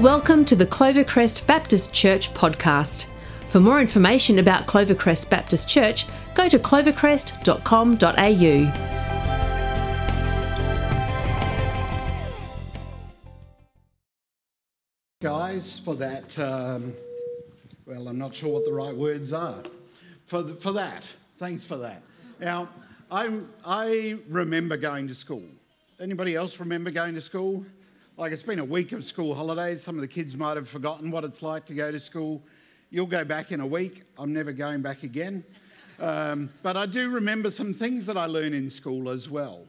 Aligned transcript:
Welcome 0.00 0.44
to 0.46 0.56
the 0.56 0.64
Clovercrest 0.64 1.46
Baptist 1.46 1.92
Church 1.92 2.32
podcast. 2.32 3.04
For 3.48 3.60
more 3.60 3.82
information 3.82 4.38
about 4.38 4.66
Clovercrest 4.66 5.28
Baptist 5.28 5.68
Church, 5.68 6.06
go 6.34 6.48
to 6.48 6.58
clovercrest.com.au. 6.58 8.88
guys, 15.20 15.78
for 15.84 15.94
that. 15.96 16.38
Um, 16.38 16.94
well, 17.84 18.08
I'm 18.08 18.16
not 18.16 18.34
sure 18.34 18.54
what 18.54 18.64
the 18.64 18.72
right 18.72 18.96
words 18.96 19.34
are. 19.34 19.62
For, 20.24 20.42
the, 20.42 20.54
for 20.54 20.72
that, 20.72 21.04
thanks 21.36 21.62
for 21.62 21.76
that. 21.76 22.00
Now, 22.40 22.70
I'm, 23.10 23.52
I 23.66 24.16
remember 24.30 24.78
going 24.78 25.08
to 25.08 25.14
school. 25.14 25.44
Anybody 26.00 26.36
else 26.36 26.58
remember 26.58 26.90
going 26.90 27.14
to 27.16 27.20
school? 27.20 27.66
Like 28.20 28.32
it's 28.32 28.42
been 28.42 28.58
a 28.58 28.64
week 28.66 28.92
of 28.92 29.02
school 29.06 29.34
holidays. 29.34 29.82
Some 29.82 29.94
of 29.94 30.02
the 30.02 30.06
kids 30.06 30.36
might 30.36 30.58
have 30.58 30.68
forgotten 30.68 31.10
what 31.10 31.24
it's 31.24 31.40
like 31.40 31.64
to 31.64 31.72
go 31.72 31.90
to 31.90 31.98
school. 31.98 32.42
You'll 32.90 33.06
go 33.06 33.24
back 33.24 33.50
in 33.50 33.60
a 33.60 33.66
week. 33.66 34.02
I'm 34.18 34.30
never 34.30 34.52
going 34.52 34.82
back 34.82 35.04
again. 35.04 35.42
Um, 35.98 36.50
but 36.62 36.76
I 36.76 36.84
do 36.84 37.08
remember 37.08 37.50
some 37.50 37.72
things 37.72 38.04
that 38.04 38.18
I 38.18 38.26
learned 38.26 38.54
in 38.54 38.68
school 38.68 39.08
as 39.08 39.30
well. 39.30 39.64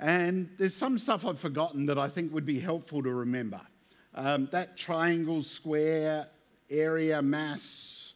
And 0.00 0.50
there's 0.58 0.74
some 0.74 0.98
stuff 0.98 1.24
I've 1.24 1.38
forgotten 1.38 1.86
that 1.86 1.96
I 1.96 2.08
think 2.08 2.34
would 2.34 2.44
be 2.44 2.58
helpful 2.58 3.04
to 3.04 3.14
remember. 3.14 3.60
Um, 4.16 4.48
that 4.50 4.76
triangle, 4.76 5.44
square, 5.44 6.26
area, 6.70 7.22
mass, 7.22 8.14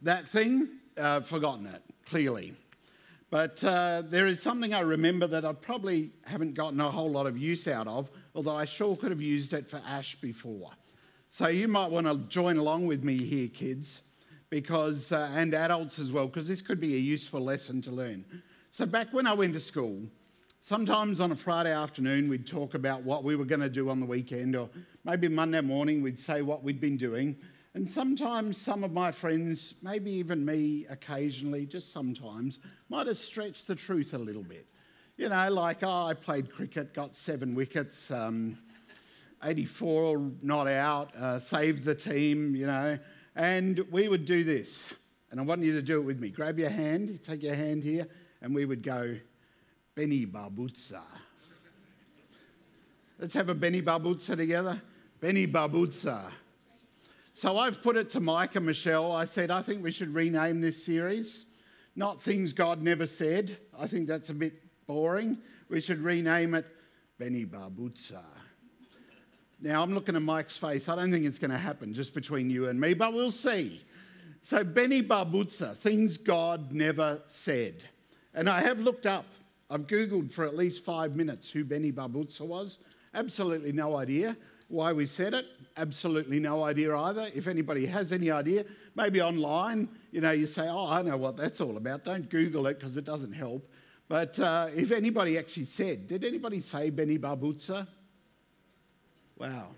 that 0.00 0.26
thing, 0.28 0.78
uh, 0.96 1.20
forgotten 1.20 1.66
it, 1.66 1.82
clearly. 2.06 2.54
But 3.34 3.64
uh, 3.64 4.04
there 4.06 4.26
is 4.26 4.40
something 4.40 4.74
I 4.74 4.78
remember 4.78 5.26
that 5.26 5.44
I 5.44 5.52
probably 5.54 6.12
haven't 6.24 6.54
gotten 6.54 6.78
a 6.78 6.88
whole 6.88 7.10
lot 7.10 7.26
of 7.26 7.36
use 7.36 7.66
out 7.66 7.88
of, 7.88 8.08
although 8.32 8.54
I 8.54 8.64
sure 8.64 8.96
could 8.96 9.10
have 9.10 9.20
used 9.20 9.54
it 9.54 9.68
for 9.68 9.82
Ash 9.84 10.14
before. 10.14 10.70
So 11.30 11.48
you 11.48 11.66
might 11.66 11.90
want 11.90 12.06
to 12.06 12.16
join 12.28 12.58
along 12.58 12.86
with 12.86 13.02
me 13.02 13.18
here, 13.18 13.48
kids, 13.48 14.02
because 14.50 15.10
uh, 15.10 15.32
and 15.34 15.52
adults 15.52 15.98
as 15.98 16.12
well, 16.12 16.28
because 16.28 16.46
this 16.46 16.62
could 16.62 16.78
be 16.78 16.94
a 16.94 16.98
useful 16.98 17.40
lesson 17.40 17.82
to 17.82 17.90
learn. 17.90 18.24
So 18.70 18.86
back 18.86 19.12
when 19.12 19.26
I 19.26 19.32
went 19.32 19.52
to 19.54 19.60
school, 19.60 20.02
sometimes 20.60 21.18
on 21.18 21.32
a 21.32 21.36
Friday 21.36 21.72
afternoon 21.72 22.28
we'd 22.28 22.46
talk 22.46 22.74
about 22.74 23.02
what 23.02 23.24
we 23.24 23.34
were 23.34 23.44
going 23.44 23.62
to 23.62 23.68
do 23.68 23.90
on 23.90 23.98
the 23.98 24.06
weekend, 24.06 24.54
or 24.54 24.70
maybe 25.02 25.26
Monday 25.26 25.60
morning 25.60 26.02
we'd 26.02 26.20
say 26.20 26.42
what 26.42 26.62
we'd 26.62 26.80
been 26.80 26.96
doing. 26.96 27.34
And 27.74 27.88
sometimes 27.88 28.56
some 28.56 28.84
of 28.84 28.92
my 28.92 29.10
friends, 29.10 29.74
maybe 29.82 30.12
even 30.12 30.44
me 30.44 30.86
occasionally, 30.88 31.66
just 31.66 31.92
sometimes, 31.92 32.60
might 32.88 33.08
have 33.08 33.18
stretched 33.18 33.66
the 33.66 33.74
truth 33.74 34.14
a 34.14 34.18
little 34.18 34.44
bit. 34.44 34.66
You 35.16 35.28
know, 35.28 35.50
like, 35.50 35.82
oh, 35.82 36.06
I 36.06 36.14
played 36.14 36.52
cricket, 36.52 36.94
got 36.94 37.16
seven 37.16 37.52
wickets, 37.52 38.12
um, 38.12 38.58
84 39.42 40.30
not 40.40 40.68
out, 40.68 41.14
uh, 41.16 41.40
saved 41.40 41.84
the 41.84 41.96
team, 41.96 42.54
you 42.54 42.66
know. 42.66 42.96
And 43.34 43.80
we 43.90 44.06
would 44.06 44.24
do 44.24 44.44
this. 44.44 44.88
And 45.32 45.40
I 45.40 45.42
want 45.42 45.62
you 45.62 45.72
to 45.72 45.82
do 45.82 46.00
it 46.00 46.04
with 46.04 46.20
me. 46.20 46.30
Grab 46.30 46.60
your 46.60 46.70
hand, 46.70 47.18
take 47.24 47.42
your 47.42 47.56
hand 47.56 47.82
here, 47.82 48.06
and 48.40 48.54
we 48.54 48.66
would 48.66 48.84
go, 48.84 49.16
Benny 49.96 50.26
Barbutza. 50.26 51.02
Let's 53.18 53.34
have 53.34 53.48
a 53.48 53.54
Benny 53.54 53.82
Barbutza 53.82 54.36
together. 54.36 54.80
Benny 55.20 55.48
Barbutza. 55.48 56.30
So 57.36 57.58
I've 57.58 57.82
put 57.82 57.96
it 57.96 58.10
to 58.10 58.20
Mike 58.20 58.54
and 58.54 58.64
Michelle. 58.64 59.10
I 59.10 59.24
said, 59.24 59.50
I 59.50 59.60
think 59.60 59.82
we 59.82 59.90
should 59.90 60.14
rename 60.14 60.60
this 60.60 60.84
series. 60.84 61.46
Not 61.96 62.22
Things 62.22 62.52
God 62.52 62.80
Never 62.80 63.08
Said. 63.08 63.58
I 63.76 63.88
think 63.88 64.06
that's 64.06 64.30
a 64.30 64.34
bit 64.34 64.54
boring. 64.86 65.38
We 65.68 65.80
should 65.80 65.98
rename 65.98 66.54
it 66.54 66.64
Benny 67.18 67.44
Barbutza. 67.44 68.22
Now, 69.60 69.82
I'm 69.82 69.92
looking 69.92 70.14
at 70.14 70.22
Mike's 70.22 70.56
face. 70.56 70.88
I 70.88 70.94
don't 70.94 71.10
think 71.10 71.26
it's 71.26 71.40
going 71.40 71.50
to 71.50 71.58
happen 71.58 71.92
just 71.92 72.14
between 72.14 72.50
you 72.50 72.68
and 72.68 72.80
me, 72.80 72.94
but 72.94 73.12
we'll 73.12 73.32
see. 73.32 73.82
So, 74.42 74.62
Benny 74.62 75.02
Barbutza, 75.02 75.74
things 75.76 76.16
God 76.16 76.70
never 76.70 77.20
said. 77.26 77.82
And 78.32 78.48
I 78.48 78.60
have 78.60 78.78
looked 78.78 79.06
up, 79.06 79.26
I've 79.68 79.88
Googled 79.88 80.32
for 80.32 80.44
at 80.44 80.56
least 80.56 80.84
five 80.84 81.16
minutes 81.16 81.50
who 81.50 81.64
Benny 81.64 81.90
Barbutza 81.90 82.42
was. 82.42 82.78
Absolutely 83.12 83.72
no 83.72 83.96
idea 83.96 84.36
why 84.68 84.92
we 84.92 85.06
said 85.06 85.34
it. 85.34 85.46
Absolutely 85.76 86.38
no 86.38 86.62
idea 86.62 86.96
either. 86.96 87.28
If 87.34 87.48
anybody 87.48 87.84
has 87.86 88.12
any 88.12 88.30
idea, 88.30 88.64
maybe 88.94 89.20
online, 89.20 89.88
you 90.12 90.20
know, 90.20 90.30
you 90.30 90.46
say, 90.46 90.68
oh, 90.68 90.86
I 90.86 91.02
know 91.02 91.16
what 91.16 91.36
that's 91.36 91.60
all 91.60 91.76
about. 91.76 92.04
Don't 92.04 92.30
Google 92.30 92.68
it 92.68 92.78
because 92.78 92.96
it 92.96 93.04
doesn't 93.04 93.32
help. 93.32 93.68
But 94.08 94.38
uh, 94.38 94.68
if 94.74 94.92
anybody 94.92 95.36
actually 95.36 95.64
said, 95.64 96.06
did 96.06 96.24
anybody 96.24 96.60
say 96.60 96.90
Benny 96.90 97.18
Barbutza? 97.18 97.88
Wow. 99.38 99.68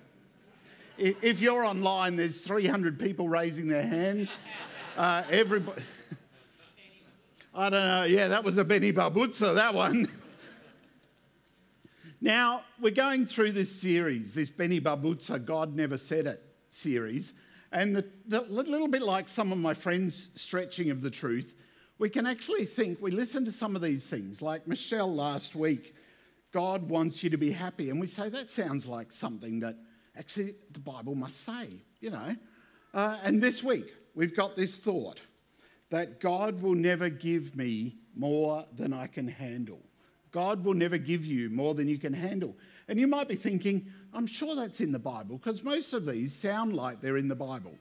If 0.99 1.41
you're 1.41 1.65
online, 1.65 2.17
there's 2.17 2.41
300 2.41 2.99
people 2.99 3.29
raising 3.29 3.69
their 3.69 3.87
hands. 3.87 4.39
Uh, 4.97 5.23
everybody. 5.31 5.83
I 7.55 7.71
don't 7.71 7.87
know. 7.87 8.05
Yeah, 8.05 8.29
that 8.29 8.45
was 8.45 8.59
a 8.59 8.65
Benny 8.65 8.93
Barbutza, 8.93 9.55
that 9.55 9.73
one. 9.73 10.09
now, 12.21 12.63
we're 12.81 12.93
going 12.93 13.27
through 13.27 13.53
this 13.53 13.71
series, 13.71 14.33
this 14.33 14.49
Benny 14.49 14.81
Barbutza, 14.81 15.45
God 15.45 15.75
Never 15.75 15.99
Said 15.99 16.27
It 16.27 16.43
series. 16.71 17.35
And 17.73 17.95
the, 17.95 18.07
the 18.27 18.41
little 18.41 18.89
bit 18.89 19.03
like 19.03 19.29
some 19.29 19.53
of 19.53 19.59
my 19.59 19.75
friends' 19.75 20.31
stretching 20.35 20.91
of 20.91 21.03
the 21.03 21.11
truth, 21.11 21.55
we 21.99 22.09
can 22.09 22.27
actually 22.27 22.65
think, 22.65 23.03
we 23.03 23.11
listen 23.11 23.45
to 23.45 23.53
some 23.53 23.77
of 23.77 23.83
these 23.83 24.07
things, 24.07 24.41
like 24.41 24.67
Michelle 24.67 25.13
last 25.15 25.55
week, 25.55 25.95
God 26.53 26.89
wants 26.89 27.23
you 27.23 27.29
to 27.29 27.37
be 27.37 27.51
happy. 27.51 27.91
And 27.91 28.01
we 28.01 28.07
say, 28.07 28.31
that 28.31 28.49
sounds 28.49 28.87
like 28.87 29.13
something 29.13 29.61
that 29.61 29.77
actually 30.17 30.55
the 30.73 30.81
Bible 30.81 31.15
must 31.15 31.45
say, 31.45 31.69
you 32.01 32.11
know. 32.11 32.35
Uh, 32.95 33.19
and 33.25 33.43
this 33.43 33.63
week, 33.63 33.93
we've 34.15 34.35
got 34.35 34.57
this 34.57 34.79
thought 34.79 35.21
that 35.91 36.19
God 36.19 36.63
will 36.63 36.75
never 36.75 37.11
give 37.11 37.55
me 37.55 37.97
more 38.15 38.65
than 38.75 38.95
I 38.95 39.07
can 39.07 39.29
handle. 39.29 39.83
God 40.37 40.67
will 40.67 40.75
never 40.75 40.99
give 40.99 41.25
you 41.25 41.49
more 41.49 41.73
than 41.73 41.89
you 41.89 41.97
can 41.97 42.13
handle. 42.13 42.55
And 42.89 43.01
you 43.01 43.07
might 43.07 43.27
be 43.27 43.37
thinking, 43.37 43.87
I'm 44.13 44.27
sure 44.27 44.55
that's 44.55 44.83
in 44.83 44.93
the 44.93 44.99
Bible, 44.99 45.39
because 45.39 45.63
most 45.63 45.95
of 45.95 46.05
these 46.05 46.37
sound 46.37 46.75
like 46.75 47.01
they're 47.01 47.17
in 47.17 47.29
the 47.29 47.35
Bible. 47.35 47.73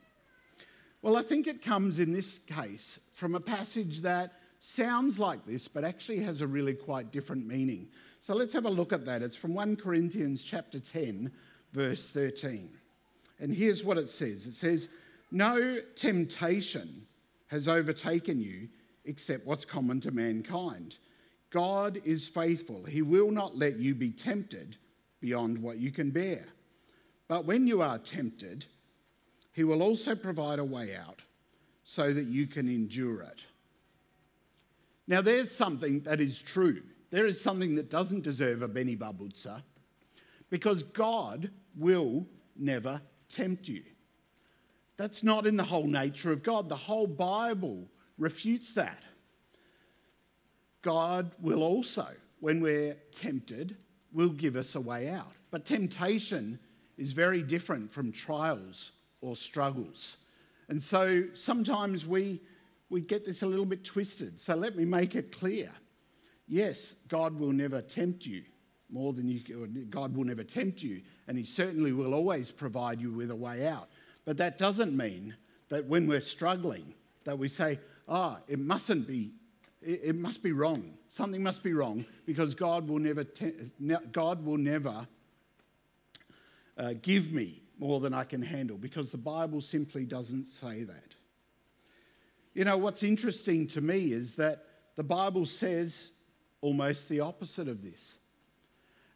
Well, 1.02 1.18
I 1.18 1.22
think 1.22 1.48
it 1.48 1.62
comes 1.62 2.00
in 2.00 2.14
this 2.14 2.40
case 2.48 2.98
from 3.12 3.36
a 3.36 3.42
passage 3.42 4.00
that 4.04 4.32
sounds 4.62 5.20
like 5.20 5.46
this, 5.46 5.68
but 5.68 5.84
actually 5.84 6.20
has 6.20 6.40
a 6.40 6.48
really 6.48 6.74
quite 6.74 7.12
different 7.12 7.46
meaning. 7.46 7.90
So 8.22 8.34
let's 8.34 8.54
have 8.54 8.64
a 8.64 8.70
look 8.70 8.94
at 8.94 9.06
that. 9.06 9.22
It's 9.22 9.36
from 9.36 9.54
1 9.54 9.76
Corinthians 9.76 10.42
chapter 10.42 10.80
10, 10.80 11.30
verse 11.74 12.08
13. 12.08 12.70
And 13.42 13.54
here's 13.54 13.84
what 13.84 13.98
it 13.98 14.10
says 14.10 14.46
it 14.46 14.54
says, 14.54 14.88
No 15.30 15.80
temptation 15.98 17.06
has 17.48 17.68
overtaken 17.68 18.40
you 18.40 18.70
except 19.04 19.46
what's 19.46 19.66
common 19.66 20.00
to 20.00 20.12
mankind. 20.12 20.96
God 21.56 22.02
is 22.04 22.28
faithful. 22.28 22.84
He 22.84 23.02
will 23.02 23.32
not 23.32 23.58
let 23.58 23.78
you 23.78 23.96
be 23.96 24.12
tempted 24.12 24.76
beyond 25.22 25.58
what 25.58 25.78
you 25.78 25.90
can 25.90 26.12
bear. 26.12 26.44
But 27.30 27.46
when 27.46 27.66
you 27.66 27.82
are 27.82 27.98
tempted, 27.98 28.66
He 29.54 29.64
will 29.64 29.82
also 29.82 30.16
provide 30.16 30.60
a 30.60 30.66
way 30.66 30.94
out 30.98 31.22
so 31.86 32.12
that 32.12 32.26
you 32.26 32.46
can 32.46 32.68
endure 32.68 33.22
it. 33.22 33.46
Now, 35.08 35.22
there's 35.22 35.50
something 35.50 36.02
that 36.02 36.20
is 36.20 36.42
true. 36.42 36.82
There 37.10 37.26
is 37.26 37.40
something 37.40 37.76
that 37.76 37.90
doesn't 37.90 38.24
deserve 38.26 38.62
a 38.62 38.68
Benny 38.68 38.98
Barbutza 38.98 39.64
because 40.50 40.84
God 40.84 41.52
will 41.78 42.28
never 42.58 43.00
tempt 43.30 43.70
you. 43.70 43.84
That's 44.98 45.24
not 45.24 45.48
in 45.48 45.56
the 45.56 45.64
whole 45.64 45.88
nature 45.88 46.34
of 46.34 46.44
God. 46.44 46.68
The 46.68 46.76
whole 46.76 47.08
Bible 47.08 47.88
refutes 48.18 48.74
that. 48.74 49.05
God 50.86 51.32
will 51.42 51.64
also, 51.64 52.08
when 52.42 52.62
we're 52.62 52.96
tempted, 53.12 53.76
will 54.14 54.30
give 54.30 54.56
us 54.56 54.76
a 54.76 54.80
way 54.80 55.10
out. 55.10 55.34
But 55.50 55.66
temptation 55.66 56.60
is 56.96 57.12
very 57.12 57.42
different 57.42 57.92
from 57.92 58.12
trials 58.12 58.92
or 59.20 59.36
struggles. 59.36 60.18
And 60.70 60.82
so 60.82 61.24
sometimes 61.34 62.06
we, 62.06 62.40
we 62.92 63.02
get 63.02 63.26
this 63.26 63.42
a 63.42 63.48
little 63.48 63.66
bit 63.66 63.84
twisted. 63.84 64.40
So 64.40 64.54
let 64.54 64.76
me 64.76 64.86
make 64.86 65.16
it 65.16 65.32
clear. 65.32 65.72
Yes, 66.48 66.94
God 67.08 67.40
will 67.40 67.52
never 67.52 67.82
tempt 67.82 68.28
you 68.28 68.44
more 68.92 69.12
than 69.12 69.28
you, 69.28 69.40
God 69.90 70.16
will 70.16 70.24
never 70.24 70.44
tempt 70.44 70.84
you, 70.84 71.02
and 71.28 71.36
He 71.36 71.44
certainly 71.44 71.92
will 71.92 72.14
always 72.14 72.52
provide 72.52 73.02
you 73.02 73.12
with 73.12 73.32
a 73.32 73.36
way 73.36 73.68
out. 73.68 73.90
But 74.24 74.38
that 74.38 74.60
doesn't 74.60 74.96
mean 74.96 75.36
that 75.70 75.88
when 75.88 76.08
we're 76.08 76.22
struggling, 76.22 76.94
that 77.24 77.38
we 77.38 77.50
say, 77.50 77.80
ah, 78.08 78.38
oh, 78.38 78.44
it 78.48 78.60
mustn't 78.60 79.08
be, 79.08 79.32
it, 79.86 80.16
must 80.16 80.42
be 80.44 80.52
wrong. 80.52 80.98
Something 81.10 81.44
must 81.44 81.64
be 81.64 81.74
wrong 81.74 82.06
because 82.26 82.56
God 82.56 82.88
will 82.88 83.00
never, 83.00 83.24
te- 83.24 83.54
God 84.12 84.44
will 84.44 84.58
never 84.58 85.08
uh, 86.78 86.94
give 87.02 87.32
me 87.32 87.62
more 87.78 88.00
than 88.00 88.14
I 88.14 88.24
can 88.24 88.42
handle 88.42 88.78
because 88.78 89.12
the 89.12 89.18
Bible 89.18 89.62
simply 89.62 90.06
doesn't 90.06 90.48
say 90.48 90.84
that. 90.84 91.16
You 92.54 92.64
know, 92.64 92.78
what's 92.78 93.04
interesting 93.04 93.68
to 93.68 93.82
me 93.82 94.14
is 94.14 94.36
that 94.36 94.66
the 94.96 95.04
Bible 95.04 95.46
says 95.46 96.12
almost 96.62 97.10
the 97.10 97.20
opposite 97.20 97.68
of 97.68 97.84
this. 97.84 98.16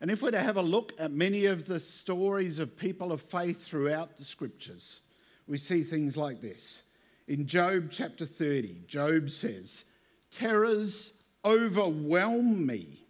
And 0.01 0.09
if 0.09 0.21
we're 0.21 0.31
to 0.31 0.41
have 0.41 0.57
a 0.57 0.61
look 0.61 0.93
at 0.97 1.11
many 1.11 1.45
of 1.45 1.65
the 1.65 1.79
stories 1.79 2.59
of 2.59 2.77
people 2.77 3.11
of 3.11 3.21
faith 3.21 3.65
throughout 3.65 4.17
the 4.17 4.23
scriptures, 4.23 5.01
we 5.47 5.57
see 5.57 5.83
things 5.83 6.15
like 6.15 6.41
this. 6.41 6.83
In 7.27 7.45
Job 7.45 7.89
chapter 7.91 8.25
30, 8.25 8.83
Job 8.87 9.29
says, 9.29 9.83
Terrors 10.31 11.11
overwhelm 11.43 12.65
me. 12.65 13.05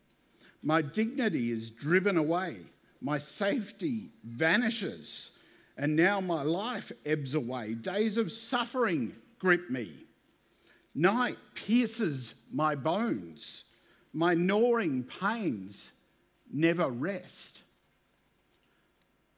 My 0.61 0.81
dignity 0.81 1.51
is 1.51 1.69
driven 1.69 2.17
away. 2.17 2.57
My 3.01 3.19
safety 3.19 4.09
vanishes. 4.23 5.31
And 5.77 5.95
now 5.95 6.19
my 6.19 6.43
life 6.43 6.91
ebbs 7.05 7.33
away. 7.33 7.73
Days 7.73 8.17
of 8.17 8.31
suffering 8.31 9.15
grip 9.39 9.69
me. 9.69 9.93
Night 10.93 11.37
pierces 11.55 12.35
my 12.51 12.75
bones. 12.75 13.63
My 14.13 14.33
gnawing 14.33 15.03
pains 15.03 15.91
never 16.51 16.89
rest. 16.89 17.61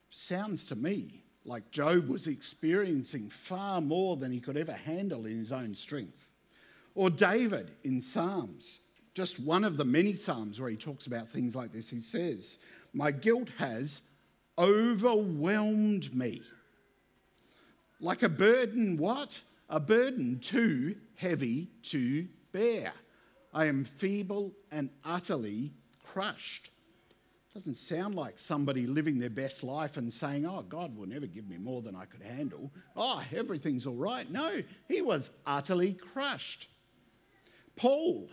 Sounds 0.10 0.66
to 0.66 0.76
me 0.76 1.24
like 1.46 1.72
Job 1.72 2.08
was 2.08 2.28
experiencing 2.28 3.30
far 3.30 3.82
more 3.82 4.18
than 4.18 4.32
he 4.32 4.40
could 4.40 4.58
ever 4.58 4.74
handle 4.74 5.26
in 5.26 5.38
his 5.38 5.52
own 5.52 5.76
strength. 5.76 6.31
Or 6.96 7.10
David 7.10 7.72
in 7.84 8.02
Psalms, 8.02 8.80
just 9.14 9.40
one 9.40 9.64
of 9.64 9.78
the 9.78 9.86
many 9.86 10.14
Psalms 10.14 10.60
where 10.60 10.70
he 10.70 10.76
talks 10.76 11.08
about 11.08 11.30
things 11.30 11.56
like 11.56 11.72
this. 11.72 11.90
He 11.90 12.02
says, 12.02 12.60
My 12.94 13.12
guilt 13.12 13.50
has 13.58 14.02
overwhelmed 14.58 16.14
me. 16.14 16.42
Like 18.00 18.24
a 18.24 18.30
burden, 18.30 18.98
what? 18.98 19.40
A 19.70 19.80
burden 19.80 20.40
too 20.40 20.96
heavy 21.16 21.70
to 21.84 22.28
bear. 22.52 22.92
I 23.54 23.66
am 23.66 23.86
feeble 23.86 24.54
and 24.72 24.90
utterly 25.04 25.72
crushed. 26.04 26.72
Doesn't 27.54 27.76
sound 27.76 28.16
like 28.16 28.40
somebody 28.40 28.88
living 28.88 29.20
their 29.20 29.30
best 29.30 29.62
life 29.62 29.98
and 29.98 30.12
saying, 30.12 30.46
Oh, 30.46 30.62
God 30.62 30.96
will 30.96 31.06
never 31.06 31.28
give 31.28 31.50
me 31.50 31.58
more 31.58 31.82
than 31.82 31.96
I 31.96 32.06
could 32.06 32.22
handle. 32.22 32.72
Oh, 32.96 33.22
everything's 33.36 33.86
all 33.86 33.96
right. 33.96 34.30
No, 34.30 34.62
he 34.88 35.02
was 35.02 35.30
utterly 35.46 35.94
crushed. 35.94 36.70
Paul, 37.82 38.30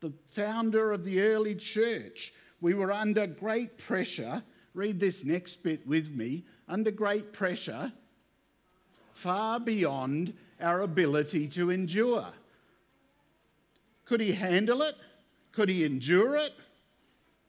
the 0.00 0.12
founder 0.32 0.92
of 0.92 1.06
the 1.06 1.22
early 1.22 1.54
church, 1.54 2.34
we 2.60 2.74
were 2.74 2.92
under 2.92 3.26
great 3.26 3.78
pressure. 3.78 4.42
Read 4.74 5.00
this 5.00 5.24
next 5.24 5.62
bit 5.62 5.86
with 5.86 6.10
me. 6.10 6.44
Under 6.68 6.90
great 6.90 7.32
pressure, 7.32 7.90
far 9.14 9.58
beyond 9.58 10.34
our 10.60 10.82
ability 10.82 11.48
to 11.48 11.70
endure. 11.70 12.26
Could 14.04 14.20
he 14.20 14.32
handle 14.32 14.82
it? 14.82 14.96
Could 15.52 15.70
he 15.70 15.86
endure 15.86 16.36
it? 16.36 16.52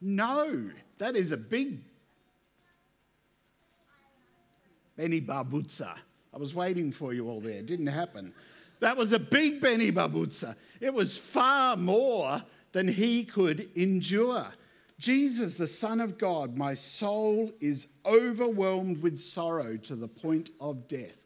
No. 0.00 0.70
That 0.96 1.16
is 1.16 1.32
a 1.32 1.36
big 1.36 1.80
Benny 4.96 5.20
Barbutza. 5.20 5.98
I 6.32 6.38
was 6.38 6.54
waiting 6.54 6.92
for 6.92 7.12
you 7.12 7.28
all 7.28 7.42
there. 7.42 7.60
Didn't 7.60 7.88
happen. 7.88 8.32
That 8.82 8.96
was 8.96 9.12
a 9.12 9.18
big 9.20 9.60
Benny 9.60 9.92
Barbutza. 9.92 10.56
It 10.80 10.92
was 10.92 11.16
far 11.16 11.76
more 11.76 12.42
than 12.72 12.88
he 12.88 13.22
could 13.22 13.70
endure. 13.76 14.48
Jesus, 14.98 15.54
the 15.54 15.68
Son 15.68 16.00
of 16.00 16.18
God, 16.18 16.56
my 16.56 16.74
soul 16.74 17.52
is 17.60 17.86
overwhelmed 18.04 19.00
with 19.00 19.20
sorrow 19.20 19.76
to 19.76 19.94
the 19.94 20.08
point 20.08 20.50
of 20.60 20.88
death. 20.88 21.16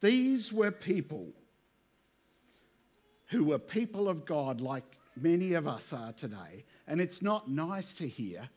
These 0.00 0.54
were 0.54 0.70
people 0.70 1.34
who 3.26 3.44
were 3.44 3.58
people 3.58 4.08
of 4.08 4.24
God 4.24 4.62
like 4.62 4.96
many 5.14 5.52
of 5.52 5.68
us 5.68 5.92
are 5.92 6.14
today. 6.14 6.64
And 6.86 6.98
it's 6.98 7.20
not 7.20 7.46
nice 7.46 7.92
to 7.96 8.08
hear 8.08 8.48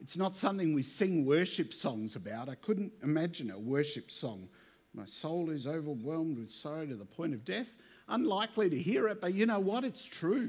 it's 0.00 0.16
not 0.16 0.36
something 0.36 0.74
we 0.74 0.82
sing 0.82 1.24
worship 1.24 1.72
songs 1.72 2.16
about. 2.16 2.48
I 2.48 2.54
couldn't 2.54 2.92
imagine 3.02 3.50
a 3.50 3.58
worship 3.58 4.10
song. 4.10 4.48
My 4.96 5.04
soul 5.04 5.50
is 5.50 5.66
overwhelmed 5.66 6.38
with 6.38 6.50
sorrow 6.50 6.86
to 6.86 6.96
the 6.96 7.04
point 7.04 7.34
of 7.34 7.44
death. 7.44 7.68
Unlikely 8.08 8.70
to 8.70 8.78
hear 8.78 9.08
it, 9.08 9.20
but 9.20 9.34
you 9.34 9.44
know 9.44 9.60
what? 9.60 9.84
It's 9.84 10.02
true. 10.02 10.48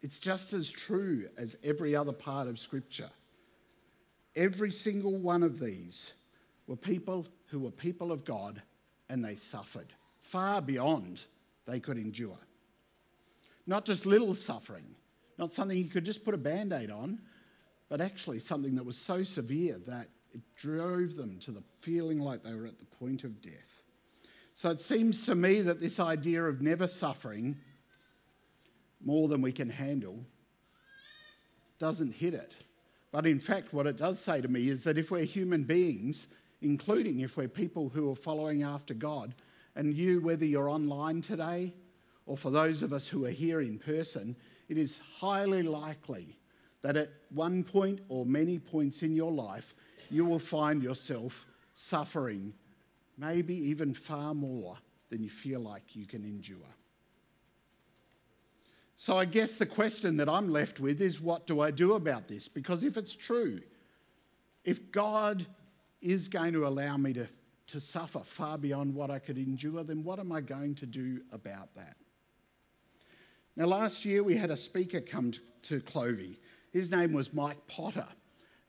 It's 0.00 0.18
just 0.18 0.54
as 0.54 0.70
true 0.70 1.28
as 1.36 1.54
every 1.62 1.94
other 1.94 2.12
part 2.12 2.48
of 2.48 2.58
Scripture. 2.58 3.10
Every 4.34 4.70
single 4.70 5.16
one 5.16 5.42
of 5.42 5.60
these 5.60 6.14
were 6.66 6.76
people 6.76 7.26
who 7.48 7.58
were 7.58 7.70
people 7.70 8.10
of 8.10 8.24
God 8.24 8.62
and 9.10 9.22
they 9.22 9.34
suffered 9.34 9.92
far 10.22 10.62
beyond 10.62 11.24
they 11.66 11.80
could 11.80 11.98
endure. 11.98 12.38
Not 13.66 13.84
just 13.84 14.06
little 14.06 14.34
suffering, 14.34 14.94
not 15.36 15.52
something 15.52 15.76
you 15.76 15.84
could 15.84 16.04
just 16.04 16.24
put 16.24 16.32
a 16.32 16.38
band 16.38 16.72
aid 16.72 16.90
on, 16.90 17.20
but 17.90 18.00
actually 18.00 18.40
something 18.40 18.76
that 18.76 18.84
was 18.84 18.96
so 18.96 19.22
severe 19.22 19.78
that 19.86 20.08
it 20.34 20.40
drove 20.56 21.16
them 21.16 21.38
to 21.40 21.50
the 21.50 21.62
feeling 21.80 22.20
like 22.20 22.42
they 22.42 22.54
were 22.54 22.66
at 22.66 22.78
the 22.78 22.96
point 22.96 23.24
of 23.24 23.40
death. 23.42 23.82
So 24.54 24.70
it 24.70 24.80
seems 24.80 25.24
to 25.26 25.34
me 25.34 25.62
that 25.62 25.80
this 25.80 25.98
idea 25.98 26.44
of 26.44 26.60
never 26.60 26.86
suffering 26.86 27.56
more 29.02 29.28
than 29.28 29.40
we 29.40 29.52
can 29.52 29.70
handle 29.70 30.24
doesn't 31.78 32.12
hit 32.12 32.34
it. 32.34 32.64
But 33.10 33.26
in 33.26 33.40
fact, 33.40 33.72
what 33.72 33.86
it 33.86 33.96
does 33.96 34.20
say 34.20 34.40
to 34.40 34.48
me 34.48 34.68
is 34.68 34.84
that 34.84 34.98
if 34.98 35.10
we're 35.10 35.24
human 35.24 35.64
beings, 35.64 36.26
including 36.60 37.20
if 37.20 37.36
we're 37.36 37.48
people 37.48 37.88
who 37.88 38.10
are 38.12 38.16
following 38.16 38.62
after 38.62 38.94
God, 38.94 39.34
and 39.76 39.94
you, 39.94 40.20
whether 40.20 40.44
you're 40.44 40.68
online 40.68 41.22
today 41.22 41.72
or 42.26 42.36
for 42.36 42.50
those 42.50 42.82
of 42.82 42.92
us 42.92 43.08
who 43.08 43.24
are 43.24 43.30
here 43.30 43.60
in 43.60 43.78
person, 43.78 44.36
it 44.68 44.78
is 44.78 45.00
highly 45.16 45.62
likely 45.62 46.36
that 46.82 46.96
at 46.96 47.10
one 47.30 47.64
point 47.64 48.00
or 48.08 48.24
many 48.24 48.58
points 48.58 49.02
in 49.02 49.14
your 49.14 49.32
life, 49.32 49.74
you 50.10 50.24
will 50.24 50.38
find 50.38 50.82
yourself 50.82 51.46
suffering, 51.74 52.52
maybe 53.16 53.54
even 53.54 53.94
far 53.94 54.34
more 54.34 54.76
than 55.08 55.22
you 55.22 55.30
feel 55.30 55.60
like 55.60 55.94
you 55.94 56.06
can 56.06 56.24
endure. 56.24 56.56
So, 58.96 59.16
I 59.16 59.24
guess 59.24 59.56
the 59.56 59.66
question 59.66 60.16
that 60.18 60.28
I'm 60.28 60.50
left 60.50 60.78
with 60.78 61.00
is 61.00 61.20
what 61.20 61.46
do 61.46 61.60
I 61.60 61.70
do 61.70 61.94
about 61.94 62.28
this? 62.28 62.48
Because 62.48 62.84
if 62.84 62.98
it's 62.98 63.14
true, 63.14 63.60
if 64.64 64.92
God 64.92 65.46
is 66.02 66.28
going 66.28 66.52
to 66.52 66.66
allow 66.66 66.98
me 66.98 67.14
to, 67.14 67.26
to 67.68 67.80
suffer 67.80 68.20
far 68.20 68.58
beyond 68.58 68.94
what 68.94 69.10
I 69.10 69.18
could 69.18 69.38
endure, 69.38 69.84
then 69.84 70.04
what 70.04 70.18
am 70.18 70.32
I 70.32 70.42
going 70.42 70.74
to 70.76 70.86
do 70.86 71.22
about 71.32 71.74
that? 71.76 71.96
Now, 73.56 73.66
last 73.66 74.04
year 74.04 74.22
we 74.22 74.36
had 74.36 74.50
a 74.50 74.56
speaker 74.56 75.00
come 75.00 75.32
to 75.62 75.80
Clovey 75.80 76.36
his 76.70 76.90
name 76.90 77.12
was 77.12 77.34
Mike 77.34 77.66
Potter, 77.66 78.06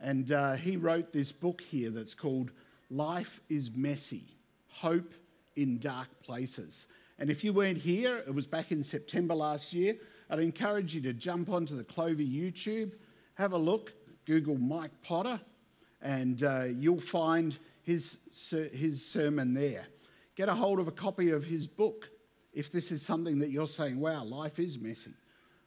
and 0.01 0.31
uh, 0.31 0.53
he 0.53 0.77
wrote 0.77 1.13
this 1.13 1.31
book 1.31 1.61
here 1.61 1.91
that's 1.91 2.15
called 2.15 2.51
Life 2.89 3.39
is 3.49 3.71
Messy 3.75 4.23
Hope 4.67 5.13
in 5.55 5.77
Dark 5.77 6.07
Places. 6.23 6.87
And 7.19 7.29
if 7.29 7.43
you 7.43 7.53
weren't 7.53 7.77
here, 7.77 8.17
it 8.17 8.33
was 8.33 8.47
back 8.47 8.71
in 8.71 8.83
September 8.83 9.35
last 9.35 9.73
year. 9.73 9.95
I'd 10.29 10.39
encourage 10.39 10.95
you 10.95 11.01
to 11.01 11.13
jump 11.13 11.49
onto 11.49 11.75
the 11.77 11.83
Clovey 11.83 12.27
YouTube, 12.27 12.93
have 13.35 13.53
a 13.53 13.57
look, 13.57 13.93
Google 14.25 14.57
Mike 14.57 14.91
Potter, 15.03 15.39
and 16.01 16.43
uh, 16.43 16.63
you'll 16.63 16.99
find 16.99 17.57
his, 17.83 18.17
his 18.73 19.05
sermon 19.05 19.53
there. 19.53 19.85
Get 20.35 20.49
a 20.49 20.55
hold 20.55 20.79
of 20.79 20.87
a 20.87 20.91
copy 20.91 21.29
of 21.29 21.43
his 21.43 21.67
book 21.67 22.09
if 22.53 22.71
this 22.71 22.91
is 22.91 23.03
something 23.03 23.39
that 23.39 23.51
you're 23.51 23.67
saying, 23.67 23.99
wow, 23.99 24.23
life 24.23 24.57
is 24.57 24.79
messy. 24.79 25.13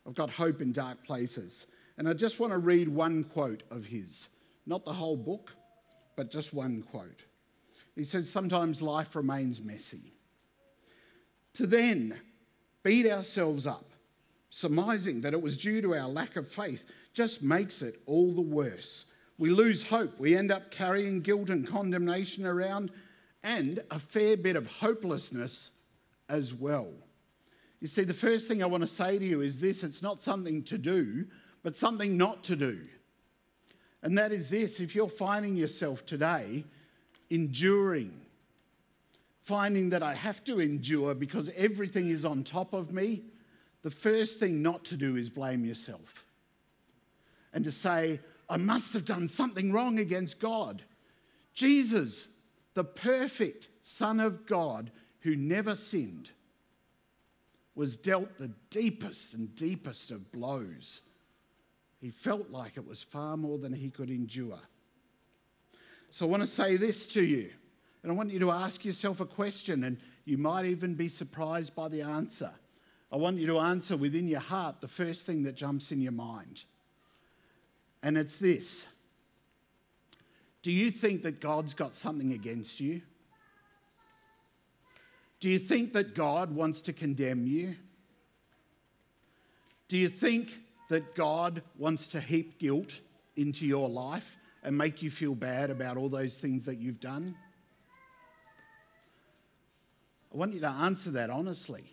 I've 0.07 0.15
got 0.15 0.31
hope 0.31 0.61
in 0.61 0.73
dark 0.73 1.05
places. 1.05 1.67
And 1.97 2.09
I 2.09 2.13
just 2.13 2.41
want 2.41 2.53
to 2.53 2.59
read 2.59 2.89
one 2.89 3.25
quote 3.25 3.63
of 3.71 3.85
his, 3.85 4.29
not 4.67 4.85
the 4.85 4.93
whole 4.93 5.17
book, 5.17 5.53
but 6.17 6.31
just 6.31 6.53
one 6.53 6.83
quote. 6.83 7.23
He 7.95 8.05
says, 8.05 8.29
Sometimes 8.29 8.83
life 8.83 9.15
remains 9.15 9.61
messy. 9.61 10.13
To 11.55 11.67
then 11.67 12.19
beat 12.83 13.07
ourselves 13.07 13.67
up, 13.67 13.93
surmising 14.51 15.21
that 15.21 15.35
it 15.35 15.41
was 15.41 15.57
due 15.57 15.81
to 15.83 15.95
our 15.95 16.09
lack 16.09 16.37
of 16.37 16.49
faith, 16.49 16.85
just 17.13 17.43
makes 17.43 17.81
it 17.81 18.01
all 18.07 18.33
the 18.33 18.41
worse. 18.41 19.05
We 19.39 19.51
lose 19.51 19.83
hope. 19.83 20.19
We 20.19 20.37
end 20.37 20.51
up 20.51 20.71
carrying 20.71 21.21
guilt 21.21 21.51
and 21.51 21.67
condemnation 21.67 22.47
around 22.47 22.91
and 23.43 23.81
a 23.91 23.99
fair 23.99 24.37
bit 24.37 24.57
of 24.57 24.67
hopelessness 24.67 25.71
as 26.29 26.55
well. 26.55 26.93
You 27.81 27.89
see, 27.89 28.05
the 28.05 28.15
first 28.15 28.49
thing 28.49 28.63
I 28.63 28.67
want 28.67 28.83
to 28.83 28.89
say 28.89 29.19
to 29.19 29.25
you 29.25 29.43
is 29.43 29.61
this 29.61 29.85
it's 29.85 30.03
not 30.03 30.23
something 30.23 30.63
to 30.65 30.79
do, 30.79 31.27
but 31.65 31.77
something 31.77 32.17
not 32.17 32.45
to 32.45 32.55
do. 32.55 32.79
And 34.05 34.17
that 34.19 34.31
is 34.31 34.49
this 34.49 34.79
if 34.79 34.95
you're 34.95 35.09
finding 35.09 35.57
yourself 35.57 36.07
today 36.07 36.65
enduring, 37.31 38.13
finding 39.43 39.91
that 39.91 40.03
I 40.03 40.15
have 40.15 40.45
to 40.45 40.61
endure 40.61 41.15
because 41.15 41.51
everything 41.57 42.11
is 42.11 42.25
on 42.25 42.45
top 42.45 42.75
of 42.75 42.93
me, 42.93 43.25
the 43.83 43.91
first 43.91 44.39
thing 44.39 44.63
not 44.63 44.85
to 44.85 44.97
do 44.97 45.17
is 45.17 45.31
blame 45.31 45.65
yourself 45.65 46.27
and 47.55 47.65
to 47.65 47.73
say, 47.73 48.21
I 48.49 48.59
must 48.59 48.93
have 48.93 49.07
done 49.07 49.29
something 49.29 49.73
wrong 49.73 49.99
against 49.99 50.39
God. 50.39 50.83
Jesus, 51.55 52.29
the 52.75 52.85
perfect 52.85 53.69
Son 53.83 54.21
of 54.21 54.47
God 54.47 54.91
who 55.21 55.35
never 55.35 55.75
sinned, 55.75 56.29
was 57.75 57.97
dealt 57.97 58.37
the 58.39 58.53
deepest 58.69 59.33
and 59.33 59.55
deepest 59.57 60.11
of 60.11 60.31
blows 60.31 61.01
He 62.05 62.11
felt 62.11 62.51
like 62.51 62.77
it 62.77 62.87
was 62.87 63.03
far 63.03 63.35
more 63.35 63.57
than 63.57 63.73
he 63.73 63.89
could 63.89 64.11
endure. 64.11 64.59
So 66.11 66.27
I 66.27 66.29
want 66.29 66.43
to 66.43 66.47
say 66.47 66.77
this 66.77 67.07
to 67.07 67.25
you, 67.25 67.49
and 68.03 68.13
I 68.13 68.15
want 68.15 68.31
you 68.31 68.39
to 68.41 68.51
ask 68.51 68.85
yourself 68.85 69.21
a 69.21 69.25
question, 69.25 69.85
and 69.85 69.97
you 70.27 70.37
might 70.37 70.67
even 70.67 70.97
be 70.97 71.09
surprised 71.09 71.75
by 71.75 71.89
the 71.89 72.03
answer. 72.03 72.51
I 73.11 73.17
want 73.17 73.39
you 73.39 73.47
to 73.47 73.59
answer 73.59 73.97
within 73.97 74.29
your 74.29 74.41
heart 74.41 74.83
the 74.83 74.87
first 74.87 75.25
thing 75.25 75.45
that 75.45 75.55
jumps 75.55 75.93
in 75.93 76.03
your 76.03 76.13
mind. 76.13 76.65
And 78.03 78.19
it's 78.19 78.37
this 78.37 78.85
Do 80.61 80.71
you 80.71 80.91
think 80.91 81.23
that 81.23 81.41
God's 81.41 81.73
got 81.73 81.95
something 81.95 82.33
against 82.33 82.81
you? 82.81 83.01
Do 85.41 85.49
you 85.49 85.59
think 85.59 85.95
that 85.95 86.15
God 86.15 86.55
wants 86.55 86.83
to 86.83 86.93
condemn 86.93 87.47
you? 87.47 87.77
Do 89.89 89.97
you 89.97 90.11
think 90.11 90.51
that 90.89 91.15
God 91.15 91.63
wants 91.79 92.09
to 92.09 92.21
heap 92.21 92.59
guilt 92.59 93.01
into 93.37 93.67
your 93.67 93.89
life 93.89 94.37
and 94.63 94.77
make 94.77 95.03
you 95.03 95.11
feel 95.11 95.35
bad 95.35 95.71
about 95.71 95.97
all 95.97 96.09
those 96.09 96.35
things 96.37 96.65
that 96.65 96.79
you've 96.79 97.01
done? 97.01 97.37
I 100.33 100.37
want 100.37 100.55
you 100.55 100.61
to 100.61 100.69
answer 100.69 101.11
that 101.13 101.31
honestly. 101.31 101.85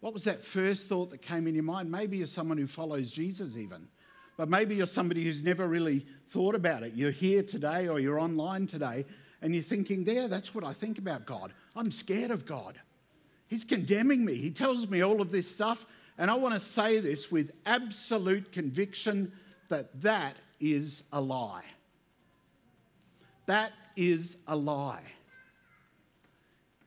What 0.00 0.12
was 0.12 0.24
that 0.24 0.44
first 0.44 0.88
thought 0.88 1.10
that 1.10 1.22
came 1.22 1.46
in 1.46 1.54
your 1.54 1.64
mind? 1.64 1.90
Maybe 1.90 2.18
you're 2.18 2.26
someone 2.26 2.58
who 2.58 2.66
follows 2.66 3.10
Jesus, 3.10 3.56
even. 3.56 3.88
But 4.36 4.50
maybe 4.50 4.74
you're 4.74 4.86
somebody 4.86 5.24
who's 5.24 5.42
never 5.42 5.66
really 5.66 6.04
thought 6.28 6.54
about 6.54 6.82
it. 6.82 6.92
You're 6.94 7.10
here 7.10 7.42
today 7.42 7.88
or 7.88 8.00
you're 8.00 8.18
online 8.18 8.66
today 8.66 9.06
and 9.40 9.54
you're 9.54 9.62
thinking, 9.62 10.04
there, 10.04 10.28
that's 10.28 10.54
what 10.54 10.64
I 10.64 10.72
think 10.72 10.98
about 10.98 11.24
God. 11.24 11.52
I'm 11.74 11.90
scared 11.90 12.30
of 12.30 12.44
God. 12.44 12.78
He's 13.46 13.64
condemning 13.64 14.24
me. 14.24 14.34
He 14.34 14.50
tells 14.50 14.88
me 14.88 15.02
all 15.02 15.20
of 15.20 15.30
this 15.30 15.50
stuff. 15.50 15.86
And 16.18 16.30
I 16.30 16.34
want 16.34 16.54
to 16.54 16.60
say 16.60 17.00
this 17.00 17.30
with 17.30 17.52
absolute 17.66 18.52
conviction 18.52 19.32
that 19.68 20.00
that 20.02 20.36
is 20.60 21.02
a 21.12 21.20
lie. 21.20 21.64
That 23.46 23.72
is 23.96 24.36
a 24.46 24.56
lie. 24.56 25.02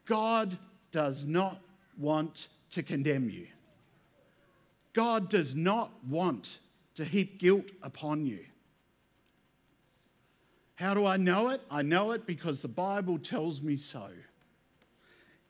God 0.06 0.58
does 0.92 1.26
not 1.26 1.60
want 1.98 2.48
to 2.72 2.84
condemn 2.84 3.30
you. 3.30 3.48
God 4.94 5.30
does 5.30 5.54
not 5.54 5.92
want 6.08 6.60
to 6.96 7.06
heap 7.06 7.40
guilt 7.40 7.70
upon 7.84 8.26
you. 8.26 8.40
How 10.76 10.94
do 10.94 11.06
I 11.06 11.18
know 11.18 11.50
it? 11.50 11.62
I 11.70 11.82
know 11.82 12.12
it 12.12 12.26
because 12.26 12.62
the 12.62 12.68
Bible 12.68 13.20
tells 13.20 13.62
me 13.62 13.78
so. 13.78 14.10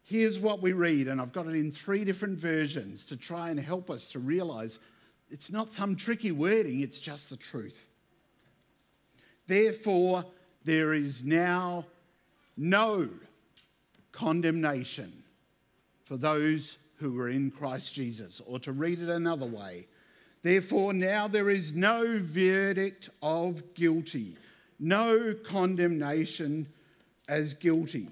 Here's 0.07 0.39
what 0.39 0.61
we 0.61 0.71
read, 0.71 1.09
and 1.09 1.19
I've 1.19 1.33
got 1.33 1.47
it 1.47 1.55
in 1.55 1.69
three 1.69 2.05
different 2.05 2.39
versions 2.39 3.03
to 3.05 3.17
try 3.17 3.49
and 3.49 3.59
help 3.59 3.89
us 3.89 4.09
to 4.11 4.19
realize 4.19 4.79
it's 5.29 5.51
not 5.51 5.69
some 5.69 5.97
tricky 5.97 6.31
wording, 6.31 6.79
it's 6.79 7.01
just 7.01 7.29
the 7.29 7.35
truth. 7.35 7.89
Therefore, 9.47 10.23
there 10.63 10.93
is 10.93 11.25
now 11.25 11.83
no 12.55 13.09
condemnation 14.13 15.11
for 16.05 16.15
those 16.15 16.77
who 16.95 17.19
are 17.19 17.29
in 17.29 17.51
Christ 17.51 17.93
Jesus. 17.93 18.41
Or 18.45 18.59
to 18.59 18.71
read 18.71 19.01
it 19.01 19.09
another 19.09 19.45
way, 19.45 19.87
therefore 20.41 20.93
now 20.93 21.27
there 21.27 21.49
is 21.49 21.73
no 21.73 22.17
verdict 22.21 23.09
of 23.21 23.73
guilty, 23.73 24.37
no 24.79 25.35
condemnation 25.43 26.65
as 27.27 27.53
guilty 27.53 28.07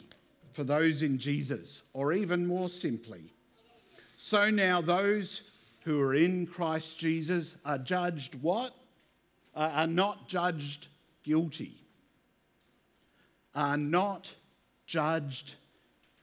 for 0.56 0.64
those 0.64 1.04
in 1.04 1.18
Jesus, 1.18 1.82
or 1.92 2.14
even 2.14 2.48
more 2.48 2.70
simply. 2.70 3.34
So 4.18 4.50
now 4.50 4.82
those 4.82 5.42
who 5.82 6.00
are 6.00 6.16
in 6.16 6.48
Christ 6.48 6.98
Jesus 6.98 7.58
are 7.66 7.78
judged 7.78 8.42
what? 8.42 8.74
Uh, 9.54 9.70
are 9.74 9.88
not 9.88 10.30
judged 10.30 10.88
guilty. 11.24 11.84
Are 13.54 13.76
not 13.76 14.34
judged 14.86 15.56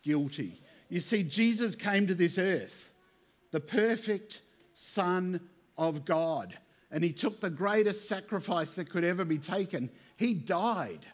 guilty. 0.02 0.62
You 0.88 1.00
see, 1.00 1.22
Jesus 1.22 1.74
came 1.74 2.06
to 2.06 2.14
this 2.14 2.38
earth, 2.38 2.90
the 3.50 3.60
perfect 3.60 4.40
Son 4.74 5.40
of 5.76 6.06
God, 6.06 6.56
and 6.90 7.04
he 7.04 7.12
took 7.12 7.38
the 7.38 7.50
greatest 7.50 8.08
sacrifice 8.08 8.74
that 8.76 8.88
could 8.88 9.04
ever 9.04 9.26
be 9.26 9.38
taken. 9.38 9.90
He 10.16 10.32
died. 10.32 11.04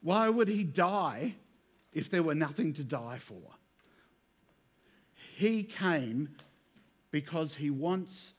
Why 0.00 0.28
would 0.28 0.48
he 0.48 0.64
die 0.64 1.36
if 1.92 2.10
there 2.10 2.22
were 2.22 2.34
nothing 2.34 2.72
to 2.74 2.84
die 2.84 3.18
for? 3.18 3.40
He 5.36 5.62
came 5.62 6.28
because 7.10 7.54
he 7.54 7.70
wants 7.70 8.32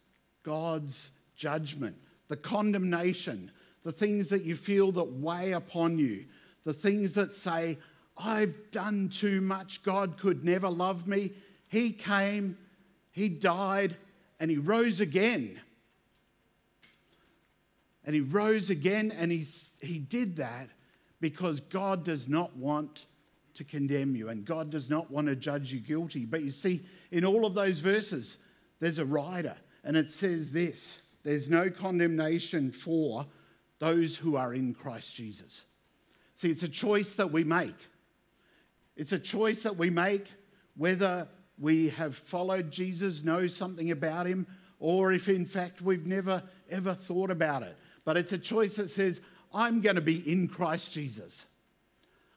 God's 0.44 1.12
judgment, 1.36 1.98
the 2.28 2.38
condemnation, 2.38 3.52
the 3.84 3.92
things 3.92 4.30
that 4.30 4.44
you 4.44 4.56
feel 4.56 4.92
that 4.94 5.04
weigh 5.04 5.52
upon 5.52 5.98
you, 5.98 6.26
the 6.64 6.74
things 6.74 7.14
that 7.16 7.34
say, 7.34 7.78
I've 8.18 8.72
done 8.72 9.10
too 9.10 9.42
much. 9.42 9.84
God 9.84 10.18
could 10.18 10.46
never 10.46 10.70
love 10.70 11.08
me. 11.08 11.32
He 11.68 11.92
came, 11.92 12.58
He 13.12 13.30
died, 13.30 13.96
and 14.40 14.52
He 14.52 14.58
rose 14.58 15.00
again. 15.00 15.60
And 18.06 18.14
He 18.14 18.22
rose 18.22 18.70
again, 18.70 19.12
and 19.12 19.32
He, 19.32 19.48
he 19.82 20.00
did 20.00 20.38
that 20.38 20.70
because 21.20 21.60
God 21.62 22.04
does 22.04 22.28
not 22.28 22.56
want 22.56 23.06
to 23.56 23.64
condemn 23.64 24.16
you, 24.16 24.30
and 24.30 24.46
God 24.46 24.70
does 24.70 24.90
not 24.90 25.12
want 25.12 25.28
to 25.28 25.36
judge 25.36 25.72
you 25.72 25.80
guilty. 25.80 26.26
But 26.26 26.42
you 26.42 26.52
see, 26.52 26.86
in 27.12 27.26
all 27.26 27.46
of 27.46 27.54
those 27.54 27.80
verses, 27.80 28.38
there's 28.80 29.00
a 29.00 29.06
rider, 29.06 29.56
and 29.84 29.96
it 29.96 30.10
says 30.10 30.52
this 30.52 31.00
there's 31.24 31.50
no 31.50 31.70
condemnation 31.70 32.72
for 32.72 33.26
those 33.80 34.16
who 34.16 34.36
are 34.36 34.54
in 34.54 34.74
Christ 34.74 35.16
Jesus. 35.16 35.66
See, 36.36 36.50
it's 36.50 36.64
a 36.64 36.70
choice 36.70 37.14
that 37.14 37.32
we 37.32 37.44
make. 37.44 37.76
It's 38.96 39.14
a 39.14 39.20
choice 39.20 39.64
that 39.64 39.78
we 39.78 39.90
make 39.90 40.28
whether 40.76 41.28
we 41.58 41.90
have 41.90 42.16
followed 42.16 42.72
Jesus, 42.72 43.24
know 43.24 43.48
something 43.48 43.92
about 43.92 44.26
him, 44.26 44.48
or 44.80 45.14
if 45.14 45.30
in 45.30 45.46
fact 45.46 45.82
we've 45.82 46.06
never 46.06 46.44
ever 46.70 46.94
thought 46.94 47.32
about 47.32 47.64
it. 47.64 47.78
But 48.06 48.18
it's 48.18 48.34
a 48.34 48.38
choice 48.38 48.76
that 48.76 48.90
says, 48.90 49.22
I'm 49.54 49.82
going 49.82 49.96
to 49.96 50.02
be 50.02 50.30
in 50.30 50.48
Christ 50.48 50.94
Jesus. 50.94 51.46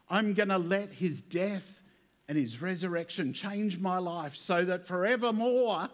I'm 0.09 0.35
going 0.35 0.49
to 0.51 0.59
let 0.59 0.93
his 0.93 1.21
death 1.21 1.81
and 2.29 2.37
his 2.37 2.61
resurrection 2.61 3.33
change 3.33 3.79
my 3.79 3.99
life 3.99 4.37
so 4.37 4.65
that 4.65 4.87
forevermore 4.87 5.89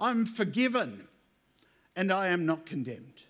I'm 0.00 0.26
forgiven 0.26 1.08
and 1.96 2.12
I 2.12 2.28
am 2.28 2.46
not 2.46 2.66
condemned. 2.66 3.20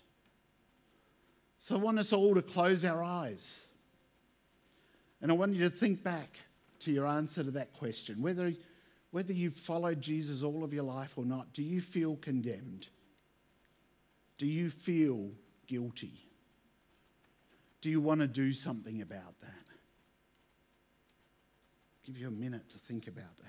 So 1.59 1.75
I 1.75 1.79
want 1.79 1.99
us 1.99 2.13
all 2.13 2.35
to 2.35 2.41
close 2.41 2.85
our 2.85 3.03
eyes. 3.03 3.59
And 5.21 5.31
I 5.31 5.35
want 5.35 5.53
you 5.53 5.67
to 5.67 5.75
think 5.75 6.03
back 6.03 6.37
to 6.81 6.91
your 6.91 7.05
answer 7.05 7.43
to 7.43 7.51
that 7.51 7.73
question. 7.73 8.21
Whether, 8.21 8.53
whether 9.11 9.33
you've 9.33 9.55
followed 9.55 10.01
Jesus 10.01 10.43
all 10.43 10.63
of 10.63 10.73
your 10.73 10.83
life 10.83 11.17
or 11.17 11.25
not, 11.25 11.53
do 11.53 11.63
you 11.63 11.81
feel 11.81 12.15
condemned? 12.17 12.87
Do 14.37 14.45
you 14.45 14.69
feel 14.69 15.29
guilty? 15.67 16.13
Do 17.81 17.89
you 17.89 18.01
want 18.01 18.21
to 18.21 18.27
do 18.27 18.53
something 18.53 19.01
about 19.01 19.39
that? 19.41 19.68
Give 22.09 22.17
you 22.17 22.27
a 22.29 22.31
minute 22.31 22.67
to 22.71 22.79
think 22.79 23.07
about 23.07 23.37
that. 23.37 23.45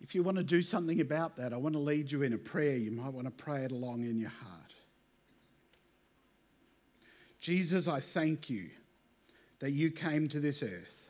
If 0.00 0.14
you 0.14 0.22
want 0.22 0.38
to 0.38 0.42
do 0.42 0.62
something 0.62 1.02
about 1.02 1.36
that, 1.36 1.52
I 1.52 1.58
want 1.58 1.74
to 1.74 1.78
lead 1.78 2.10
you 2.10 2.22
in 2.22 2.32
a 2.32 2.38
prayer. 2.38 2.74
You 2.74 2.90
might 2.90 3.12
want 3.12 3.26
to 3.26 3.30
pray 3.30 3.64
it 3.64 3.72
along 3.72 4.04
in 4.04 4.18
your 4.18 4.30
heart. 4.30 4.74
Jesus, 7.38 7.86
I 7.86 8.00
thank 8.00 8.48
you 8.48 8.70
that 9.58 9.72
you 9.72 9.90
came 9.90 10.26
to 10.28 10.40
this 10.40 10.62
earth, 10.62 11.02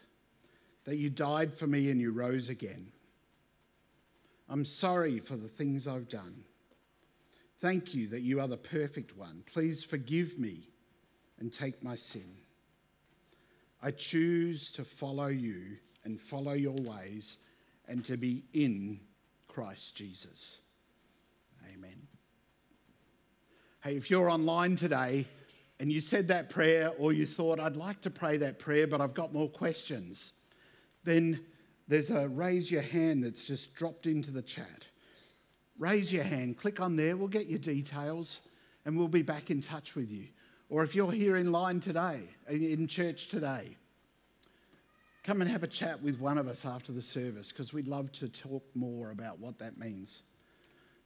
that 0.87 0.97
you 0.97 1.09
died 1.09 1.55
for 1.55 1.69
me 1.69 1.89
and 1.93 2.01
you 2.01 2.11
rose 2.11 2.49
again. 2.49 2.91
I'm 4.49 4.65
sorry 4.65 5.21
for 5.21 5.37
the 5.37 5.47
things 5.47 5.87
I've 5.87 6.09
done. 6.09 6.43
Thank 7.61 7.95
you 7.95 8.09
that 8.09 8.23
you 8.23 8.41
are 8.41 8.49
the 8.49 8.57
perfect 8.57 9.17
one. 9.17 9.43
Please 9.53 9.83
forgive 9.83 10.39
me 10.39 10.69
and 11.39 11.53
take 11.53 11.83
my 11.83 11.97
sin. 11.97 12.31
I 13.83 13.91
choose 13.91 14.71
to 14.73 14.85
follow 14.85 15.27
you 15.27 15.77
and 16.05 16.21
follow 16.21 16.53
your 16.53 16.77
ways 16.81 17.39
and 17.89 18.05
to 18.05 18.17
be 18.17 18.45
in 18.53 19.01
Christ 19.49 19.95
Jesus. 19.95 20.59
Amen. 21.75 22.07
Hey, 23.83 23.97
if 23.97 24.11
you're 24.11 24.31
online 24.31 24.77
today, 24.77 25.27
and 25.81 25.93
you 25.93 26.01
said 26.01 26.29
that 26.29 26.51
prayer 26.51 26.93
or 26.99 27.13
you 27.13 27.27
thought, 27.27 27.61
I'd 27.61 27.77
like 27.77 28.01
to 28.03 28.11
pray 28.11 28.37
that 28.39 28.59
prayer, 28.59 28.87
but 28.87 29.01
I've 29.01 29.15
got 29.15 29.33
more 29.33 29.49
questions, 29.49 30.33
then 31.03 31.41
there's 31.89 32.11
a 32.11 32.29
raise 32.29 32.71
your 32.71 32.83
hand 32.83 33.25
that's 33.25 33.45
just 33.45 33.75
dropped 33.75 34.07
into 34.07 34.31
the 34.31 34.43
chat. 34.43 34.87
Raise 35.79 36.13
your 36.13 36.25
hand, 36.25 36.57
click 36.57 36.81
on 36.81 36.97
there, 36.97 37.17
we'll 37.17 37.29
get 37.29 37.47
your 37.47 37.59
details, 37.59 38.41
and 38.85 38.97
we'll 38.97 39.09
be 39.09 39.23
back 39.23 39.51
in 39.51 39.61
touch 39.61 39.95
with 39.95 40.11
you. 40.11 40.29
Or 40.69 40.83
if 40.83 40.95
you're 40.95 41.11
here 41.11 41.37
in 41.37 41.53
line 41.53 41.81
today, 41.81 42.21
in 42.49 42.87
church 42.87 43.29
today, 43.29 43.77
come 45.25 45.41
and 45.41 45.51
have 45.51 45.63
a 45.63 45.69
chat 45.69 46.01
with 46.03 46.21
one 46.21 46.39
of 46.39 46.47
us 46.47 46.65
after 46.65 46.93
the 46.93 47.03
service 47.03 47.51
because 47.51 47.73
we'd 47.73 47.89
love 47.89 48.13
to 48.13 48.29
talk 48.29 48.65
more 48.75 49.11
about 49.11 49.41
what 49.41 49.59
that 49.59 49.79
means. 49.79 50.23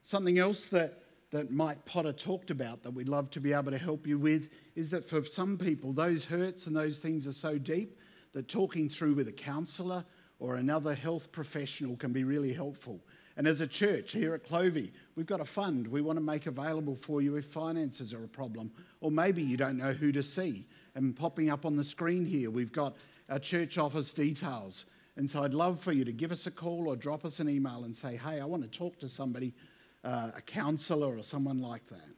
Something 0.02 0.38
else 0.38 0.66
that, 0.66 1.02
that 1.30 1.50
Mike 1.50 1.84
Potter 1.84 2.12
talked 2.12 2.50
about 2.50 2.82
that 2.82 2.90
we'd 2.90 3.08
love 3.08 3.30
to 3.30 3.40
be 3.40 3.52
able 3.52 3.70
to 3.70 3.78
help 3.78 4.06
you 4.06 4.18
with 4.18 4.50
is 4.74 4.90
that 4.90 5.08
for 5.08 5.24
some 5.24 5.56
people, 5.56 5.92
those 5.92 6.24
hurts 6.24 6.66
and 6.66 6.76
those 6.76 6.98
things 6.98 7.26
are 7.26 7.32
so 7.32 7.58
deep 7.58 7.98
that 8.32 8.48
talking 8.48 8.88
through 8.88 9.14
with 9.14 9.28
a 9.28 9.32
counsellor 9.32 10.04
or 10.40 10.56
another 10.56 10.94
health 10.94 11.32
professional 11.32 11.96
can 11.96 12.12
be 12.12 12.24
really 12.24 12.52
helpful. 12.52 13.00
And 13.38 13.46
as 13.46 13.60
a 13.60 13.68
church 13.68 14.10
here 14.10 14.34
at 14.34 14.44
Clovey, 14.44 14.90
we've 15.14 15.24
got 15.24 15.40
a 15.40 15.44
fund 15.44 15.86
we 15.86 16.02
want 16.02 16.18
to 16.18 16.24
make 16.24 16.46
available 16.46 16.96
for 16.96 17.22
you 17.22 17.36
if 17.36 17.44
finances 17.44 18.12
are 18.12 18.24
a 18.24 18.28
problem, 18.28 18.72
or 19.00 19.12
maybe 19.12 19.44
you 19.44 19.56
don't 19.56 19.78
know 19.78 19.92
who 19.92 20.10
to 20.10 20.24
see. 20.24 20.66
And 20.96 21.16
popping 21.16 21.48
up 21.48 21.64
on 21.64 21.76
the 21.76 21.84
screen 21.84 22.26
here, 22.26 22.50
we've 22.50 22.72
got 22.72 22.96
our 23.28 23.38
church 23.38 23.78
office 23.78 24.12
details. 24.12 24.86
And 25.16 25.30
so 25.30 25.44
I'd 25.44 25.54
love 25.54 25.78
for 25.78 25.92
you 25.92 26.04
to 26.04 26.12
give 26.12 26.32
us 26.32 26.48
a 26.48 26.50
call 26.50 26.88
or 26.88 26.96
drop 26.96 27.24
us 27.24 27.38
an 27.38 27.48
email 27.48 27.84
and 27.84 27.94
say, 27.94 28.16
hey, 28.16 28.40
I 28.40 28.44
want 28.44 28.64
to 28.64 28.68
talk 28.68 28.98
to 28.98 29.08
somebody, 29.08 29.54
uh, 30.02 30.32
a 30.36 30.42
counsellor 30.42 31.16
or 31.16 31.22
someone 31.22 31.62
like 31.62 31.86
that. 31.90 32.14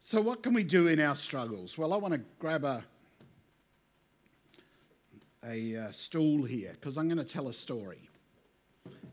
So, 0.00 0.20
what 0.20 0.40
can 0.44 0.54
we 0.54 0.62
do 0.62 0.86
in 0.86 1.00
our 1.00 1.16
struggles? 1.16 1.76
Well, 1.76 1.92
I 1.92 1.96
want 1.96 2.14
to 2.14 2.20
grab 2.38 2.62
a, 2.62 2.84
a 5.46 5.76
uh, 5.76 5.92
stool 5.92 6.44
here 6.44 6.72
because 6.72 6.96
I'm 6.96 7.06
going 7.08 7.18
to 7.18 7.24
tell 7.24 7.48
a 7.48 7.52
story. 7.52 8.08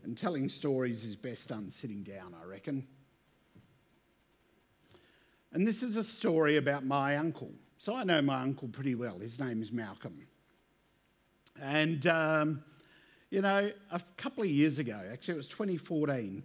And 0.04 0.18
telling 0.18 0.48
stories 0.48 1.04
is 1.04 1.14
best 1.14 1.48
done 1.48 1.70
sitting 1.70 2.02
down, 2.02 2.34
I 2.40 2.44
reckon. 2.46 2.86
And 5.52 5.66
this 5.66 5.82
is 5.82 5.96
a 5.96 6.02
story 6.02 6.56
about 6.56 6.84
my 6.84 7.16
uncle. 7.16 7.52
So 7.78 7.94
I 7.94 8.04
know 8.04 8.20
my 8.22 8.40
uncle 8.40 8.68
pretty 8.68 8.94
well. 8.94 9.18
His 9.18 9.38
name 9.38 9.62
is 9.62 9.70
Malcolm. 9.70 10.26
And, 11.60 12.06
um, 12.06 12.64
you 13.30 13.42
know, 13.42 13.70
a 13.90 14.00
couple 14.16 14.42
of 14.42 14.48
years 14.48 14.78
ago, 14.78 15.00
actually, 15.12 15.34
it 15.34 15.36
was 15.36 15.48
2014, 15.48 16.42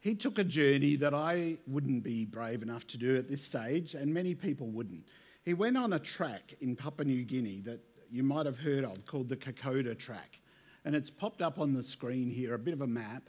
he 0.00 0.14
took 0.14 0.38
a 0.38 0.44
journey 0.44 0.96
that 0.96 1.14
I 1.14 1.56
wouldn't 1.66 2.02
be 2.02 2.24
brave 2.24 2.62
enough 2.62 2.86
to 2.88 2.98
do 2.98 3.16
at 3.16 3.28
this 3.28 3.42
stage, 3.42 3.94
and 3.94 4.12
many 4.12 4.34
people 4.34 4.68
wouldn't. 4.68 5.04
He 5.44 5.54
went 5.54 5.76
on 5.76 5.94
a 5.94 5.98
track 5.98 6.54
in 6.60 6.76
Papua 6.76 7.06
New 7.06 7.24
Guinea 7.24 7.60
that 7.62 7.80
you 8.10 8.22
might 8.22 8.46
have 8.46 8.58
heard 8.58 8.84
of 8.84 9.06
called 9.06 9.28
the 9.28 9.36
Kokoda 9.36 9.94
Track. 9.94 10.40
And 10.84 10.94
it's 10.94 11.10
popped 11.10 11.42
up 11.42 11.58
on 11.58 11.72
the 11.72 11.82
screen 11.82 12.28
here, 12.28 12.54
a 12.54 12.58
bit 12.58 12.74
of 12.74 12.80
a 12.80 12.86
map. 12.86 13.28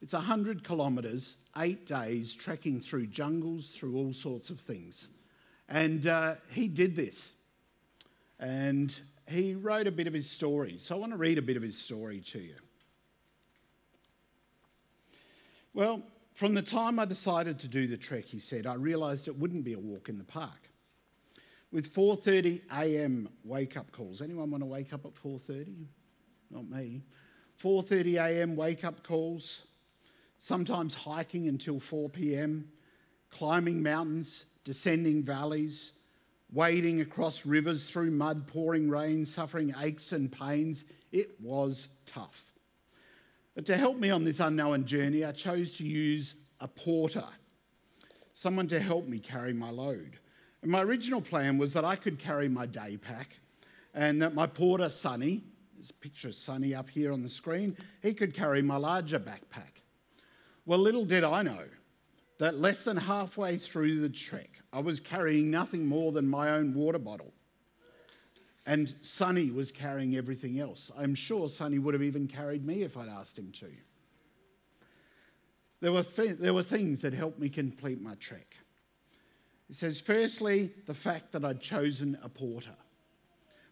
It's 0.00 0.12
100 0.12 0.64
kilometres, 0.66 1.36
eight 1.58 1.86
days, 1.86 2.34
trekking 2.34 2.80
through 2.80 3.08
jungles, 3.08 3.70
through 3.70 3.96
all 3.96 4.12
sorts 4.12 4.50
of 4.50 4.60
things. 4.60 5.08
And 5.68 6.06
uh, 6.06 6.36
he 6.50 6.68
did 6.68 6.94
this. 6.94 7.32
And 8.38 8.94
he 9.28 9.54
wrote 9.54 9.86
a 9.86 9.90
bit 9.90 10.06
of 10.06 10.12
his 10.12 10.30
story. 10.30 10.76
So 10.78 10.94
I 10.94 10.98
want 10.98 11.12
to 11.12 11.18
read 11.18 11.38
a 11.38 11.42
bit 11.42 11.56
of 11.56 11.62
his 11.62 11.76
story 11.76 12.20
to 12.32 12.38
you. 12.38 12.54
Well, 15.74 16.02
from 16.34 16.54
the 16.54 16.62
time 16.62 16.98
I 16.98 17.04
decided 17.04 17.58
to 17.60 17.68
do 17.68 17.86
the 17.86 17.96
trek, 17.96 18.24
he 18.24 18.38
said, 18.38 18.66
I 18.66 18.74
realised 18.74 19.28
it 19.28 19.36
wouldn't 19.36 19.64
be 19.64 19.72
a 19.72 19.78
walk 19.78 20.08
in 20.08 20.18
the 20.18 20.24
park 20.24 20.70
with 21.76 21.94
4:30 21.94 22.62
a.m. 22.72 23.28
wake 23.44 23.76
up 23.76 23.92
calls. 23.92 24.22
Anyone 24.22 24.50
want 24.50 24.62
to 24.62 24.66
wake 24.66 24.94
up 24.94 25.04
at 25.04 25.12
4:30? 25.12 25.84
Not 26.50 26.70
me. 26.70 27.02
4:30 27.62 28.14
a.m. 28.14 28.56
wake 28.56 28.82
up 28.82 29.02
calls. 29.02 29.60
Sometimes 30.38 30.94
hiking 30.94 31.48
until 31.48 31.78
4 31.78 32.08
p.m., 32.08 32.72
climbing 33.28 33.82
mountains, 33.82 34.46
descending 34.64 35.22
valleys, 35.22 35.92
wading 36.50 37.02
across 37.02 37.44
rivers 37.44 37.84
through 37.84 38.10
mud, 38.10 38.46
pouring 38.46 38.88
rain, 38.88 39.26
suffering 39.26 39.74
aches 39.78 40.12
and 40.12 40.32
pains. 40.32 40.86
It 41.12 41.38
was 41.42 41.88
tough. 42.06 42.42
But 43.54 43.66
to 43.66 43.76
help 43.76 43.98
me 43.98 44.08
on 44.08 44.24
this 44.24 44.40
unknown 44.40 44.86
journey, 44.86 45.26
I 45.26 45.32
chose 45.32 45.72
to 45.72 45.84
use 45.84 46.36
a 46.58 46.68
porter, 46.68 47.28
someone 48.32 48.68
to 48.68 48.80
help 48.80 49.06
me 49.06 49.18
carry 49.18 49.52
my 49.52 49.68
load. 49.68 50.18
My 50.66 50.82
original 50.82 51.20
plan 51.20 51.58
was 51.58 51.72
that 51.74 51.84
I 51.84 51.94
could 51.94 52.18
carry 52.18 52.48
my 52.48 52.66
day 52.66 52.96
pack 52.96 53.38
and 53.94 54.20
that 54.20 54.34
my 54.34 54.48
porter, 54.48 54.88
Sonny, 54.88 55.44
a 55.88 55.92
picture 55.94 56.28
of 56.28 56.34
Sonny 56.34 56.74
up 56.74 56.90
here 56.90 57.12
on 57.12 57.22
the 57.22 57.28
screen, 57.28 57.76
he 58.02 58.12
could 58.12 58.34
carry 58.34 58.62
my 58.62 58.76
larger 58.76 59.20
backpack. 59.20 59.82
Well, 60.64 60.80
little 60.80 61.04
did 61.04 61.22
I 61.22 61.42
know 61.42 61.64
that 62.38 62.58
less 62.58 62.82
than 62.82 62.96
halfway 62.96 63.58
through 63.58 64.00
the 64.00 64.08
trek, 64.08 64.50
I 64.72 64.80
was 64.80 64.98
carrying 64.98 65.52
nothing 65.52 65.86
more 65.86 66.10
than 66.10 66.26
my 66.26 66.50
own 66.50 66.74
water 66.74 66.98
bottle. 66.98 67.32
And 68.66 68.92
Sonny 69.00 69.50
was 69.50 69.70
carrying 69.70 70.16
everything 70.16 70.58
else. 70.58 70.90
I'm 70.98 71.14
sure 71.14 71.48
Sonny 71.48 71.78
would 71.78 71.94
have 71.94 72.02
even 72.02 72.26
carried 72.26 72.66
me 72.66 72.82
if 72.82 72.96
I'd 72.96 73.08
asked 73.08 73.38
him 73.38 73.52
to. 73.52 73.68
There 75.80 75.92
were, 75.92 76.02
th- 76.02 76.38
there 76.38 76.54
were 76.54 76.64
things 76.64 77.00
that 77.02 77.12
helped 77.12 77.38
me 77.38 77.48
complete 77.48 78.00
my 78.00 78.16
trek. 78.16 78.56
He 79.68 79.74
says, 79.74 80.00
firstly, 80.00 80.72
the 80.86 80.94
fact 80.94 81.32
that 81.32 81.44
I'd 81.44 81.60
chosen 81.60 82.16
a 82.22 82.28
porter. 82.28 82.76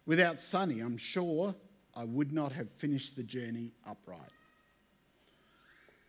Without 0.05 0.41
Sonny, 0.41 0.81
I'm 0.81 0.97
sure 0.97 1.55
I 1.95 2.03
would 2.03 2.33
not 2.33 2.51
have 2.51 2.69
finished 2.71 3.15
the 3.15 3.23
journey 3.23 3.71
upright. 3.87 4.19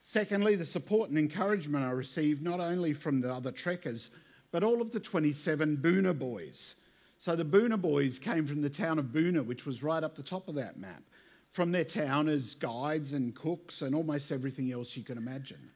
Secondly, 0.01 0.55
the 0.57 0.65
support 0.65 1.11
and 1.11 1.19
encouragement 1.19 1.85
I 1.85 1.91
received 1.91 2.43
not 2.43 2.61
only 2.61 2.93
from 2.93 3.21
the 3.21 3.33
other 3.33 3.53
trekkers, 3.53 4.11
but 4.51 4.63
all 4.63 4.81
of 4.81 4.91
the 4.91 5.01
27 5.01 5.77
Boona 5.79 6.17
boys. 6.17 6.75
So 7.19 7.35
the 7.35 7.45
Boona 7.45 7.81
boys 7.81 8.19
came 8.19 8.47
from 8.47 8.63
the 8.63 8.71
town 8.71 8.99
of 8.99 9.07
Boona, 9.07 9.45
which 9.45 9.67
was 9.67 9.83
right 9.83 10.03
up 10.03 10.15
the 10.15 10.23
top 10.23 10.49
of 10.49 10.55
that 10.57 10.79
map, 10.79 11.03
from 11.53 11.73
their 11.73 11.85
town 11.85 12.29
as 12.29 12.55
guides 12.55 13.15
and 13.15 13.35
cooks 13.35 13.83
and 13.83 13.95
almost 13.95 14.31
everything 14.31 14.73
else 14.73 14.97
you 14.97 15.03
can 15.03 15.17
imagine. 15.17 15.71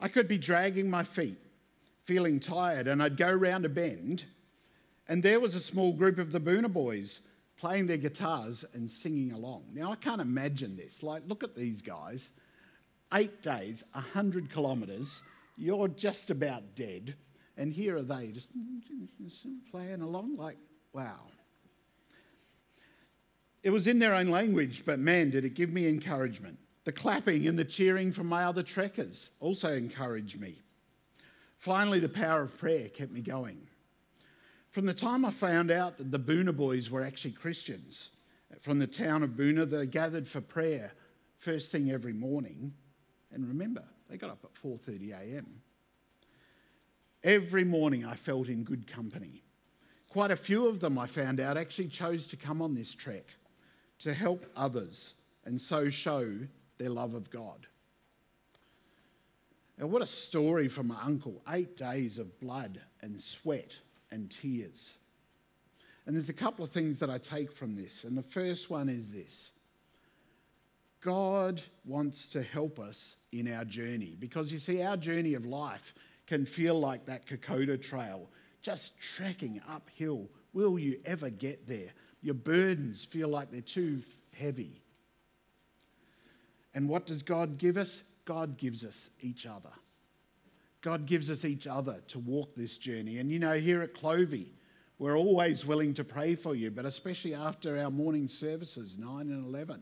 I 0.00 0.08
could 0.08 0.28
be 0.28 0.38
dragging 0.38 0.88
my 0.88 1.04
feet 1.04 1.38
feeling 2.08 2.40
tired, 2.40 2.88
and 2.88 3.02
I'd 3.02 3.18
go 3.18 3.30
round 3.30 3.66
a 3.66 3.68
bend, 3.68 4.24
and 5.08 5.22
there 5.22 5.38
was 5.38 5.54
a 5.54 5.60
small 5.60 5.92
group 5.92 6.16
of 6.16 6.32
the 6.32 6.40
Boona 6.40 6.72
boys 6.72 7.20
playing 7.58 7.86
their 7.86 7.98
guitars 7.98 8.64
and 8.72 8.90
singing 8.90 9.32
along. 9.32 9.64
Now, 9.74 9.92
I 9.92 9.96
can't 9.96 10.22
imagine 10.22 10.74
this. 10.74 11.02
Like, 11.02 11.22
look 11.26 11.44
at 11.44 11.54
these 11.54 11.82
guys. 11.82 12.30
Eight 13.12 13.42
days, 13.42 13.84
100 13.92 14.50
kilometres, 14.50 15.20
you're 15.58 15.88
just 15.88 16.30
about 16.30 16.74
dead, 16.74 17.14
and 17.58 17.74
here 17.74 17.98
are 17.98 18.02
they 18.02 18.28
just 18.28 18.48
playing 19.70 20.00
along 20.00 20.38
like, 20.38 20.56
wow. 20.94 21.26
It 23.62 23.68
was 23.68 23.86
in 23.86 23.98
their 23.98 24.14
own 24.14 24.28
language, 24.28 24.84
but 24.86 24.98
man, 24.98 25.28
did 25.28 25.44
it 25.44 25.52
give 25.52 25.74
me 25.74 25.86
encouragement. 25.86 26.58
The 26.84 26.92
clapping 26.92 27.46
and 27.46 27.58
the 27.58 27.66
cheering 27.66 28.12
from 28.12 28.28
my 28.28 28.44
other 28.44 28.62
trekkers 28.62 29.28
also 29.40 29.74
encouraged 29.74 30.40
me. 30.40 30.62
Finally, 31.58 31.98
the 31.98 32.08
power 32.08 32.42
of 32.42 32.56
prayer 32.56 32.88
kept 32.88 33.12
me 33.12 33.20
going. 33.20 33.60
From 34.70 34.86
the 34.86 34.94
time 34.94 35.24
I 35.24 35.30
found 35.30 35.70
out 35.70 35.98
that 35.98 36.10
the 36.10 36.18
Boona 36.18 36.54
boys 36.54 36.90
were 36.90 37.02
actually 37.02 37.32
Christians, 37.32 38.10
from 38.60 38.78
the 38.78 38.86
town 38.86 39.22
of 39.22 39.30
Boona, 39.30 39.68
they 39.68 39.86
gathered 39.86 40.26
for 40.26 40.40
prayer 40.40 40.92
first 41.38 41.70
thing 41.70 41.90
every 41.90 42.12
morning. 42.12 42.72
And 43.32 43.46
remember, 43.46 43.84
they 44.08 44.16
got 44.16 44.30
up 44.30 44.44
at 44.44 44.54
4:30 44.54 45.12
a.m. 45.12 45.62
Every 47.24 47.64
morning 47.64 48.04
I 48.04 48.14
felt 48.14 48.48
in 48.48 48.62
good 48.62 48.86
company. 48.86 49.42
Quite 50.08 50.30
a 50.30 50.36
few 50.36 50.66
of 50.66 50.80
them 50.80 50.98
I 50.98 51.06
found 51.06 51.40
out 51.40 51.56
actually 51.56 51.88
chose 51.88 52.26
to 52.28 52.36
come 52.36 52.62
on 52.62 52.74
this 52.74 52.94
trek 52.94 53.26
to 53.98 54.14
help 54.14 54.46
others 54.56 55.14
and 55.44 55.60
so 55.60 55.90
show 55.90 56.38
their 56.78 56.90
love 56.90 57.14
of 57.14 57.30
God. 57.30 57.66
Now, 59.78 59.86
what 59.86 60.02
a 60.02 60.06
story 60.06 60.68
from 60.68 60.88
my 60.88 61.00
uncle. 61.04 61.40
Eight 61.50 61.76
days 61.76 62.18
of 62.18 62.38
blood 62.40 62.80
and 63.00 63.20
sweat 63.20 63.70
and 64.10 64.30
tears. 64.30 64.94
And 66.06 66.16
there's 66.16 66.30
a 66.30 66.34
couple 66.34 66.64
of 66.64 66.70
things 66.70 66.98
that 66.98 67.10
I 67.10 67.18
take 67.18 67.52
from 67.52 67.76
this. 67.76 68.04
And 68.04 68.16
the 68.16 68.22
first 68.22 68.70
one 68.70 68.88
is 68.88 69.10
this 69.10 69.52
God 71.00 71.62
wants 71.84 72.28
to 72.30 72.42
help 72.42 72.80
us 72.80 73.14
in 73.30 73.52
our 73.52 73.64
journey. 73.64 74.16
Because 74.18 74.52
you 74.52 74.58
see, 74.58 74.82
our 74.82 74.96
journey 74.96 75.34
of 75.34 75.46
life 75.46 75.94
can 76.26 76.44
feel 76.44 76.78
like 76.78 77.06
that 77.06 77.26
Kokoda 77.26 77.80
Trail, 77.80 78.28
just 78.62 78.98
trekking 78.98 79.60
uphill. 79.68 80.28
Will 80.52 80.78
you 80.78 80.98
ever 81.04 81.30
get 81.30 81.68
there? 81.68 81.90
Your 82.20 82.34
burdens 82.34 83.04
feel 83.04 83.28
like 83.28 83.52
they're 83.52 83.60
too 83.60 84.02
heavy. 84.36 84.82
And 86.74 86.88
what 86.88 87.06
does 87.06 87.22
God 87.22 87.58
give 87.58 87.76
us? 87.76 88.02
God 88.28 88.58
gives 88.58 88.84
us 88.84 89.08
each 89.22 89.46
other. 89.46 89.70
God 90.82 91.06
gives 91.06 91.30
us 91.30 91.46
each 91.46 91.66
other 91.66 92.02
to 92.08 92.18
walk 92.18 92.54
this 92.54 92.76
journey. 92.76 93.16
And 93.16 93.32
you 93.32 93.38
know, 93.38 93.54
here 93.54 93.80
at 93.80 93.94
Clovey, 93.94 94.48
we're 94.98 95.16
always 95.16 95.64
willing 95.64 95.94
to 95.94 96.04
pray 96.04 96.34
for 96.34 96.54
you, 96.54 96.70
but 96.70 96.84
especially 96.84 97.34
after 97.34 97.78
our 97.78 97.90
morning 97.90 98.28
services, 98.28 98.98
9 98.98 99.20
and 99.30 99.48
11, 99.48 99.80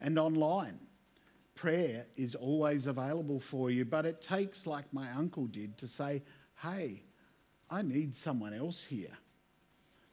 and 0.00 0.16
online. 0.16 0.78
Prayer 1.56 2.06
is 2.16 2.36
always 2.36 2.86
available 2.86 3.40
for 3.40 3.68
you, 3.68 3.84
but 3.84 4.06
it 4.06 4.22
takes, 4.22 4.64
like 4.64 4.84
my 4.92 5.10
uncle 5.10 5.48
did, 5.48 5.76
to 5.78 5.88
say, 5.88 6.22
hey, 6.62 7.02
I 7.68 7.82
need 7.82 8.14
someone 8.14 8.54
else 8.54 8.84
here. 8.84 9.18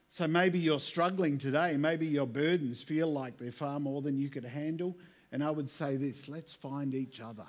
So 0.09 0.27
maybe 0.27 0.57
you're 0.57 0.79
struggling 0.79 1.37
today. 1.37 1.77
Maybe 1.77 2.07
your 2.07 2.25
burdens 2.25 2.81
feel 2.81 3.13
like 3.13 3.37
they're 3.37 3.51
far 3.51 3.79
more 3.79 4.01
than 4.01 4.17
you 4.17 4.29
could 4.29 4.43
handle. 4.43 4.97
And 5.31 5.43
I 5.43 5.51
would 5.51 5.69
say 5.69 5.97
this 5.97 6.27
let's 6.27 6.55
find 6.55 6.95
each 6.95 7.21
other. 7.21 7.45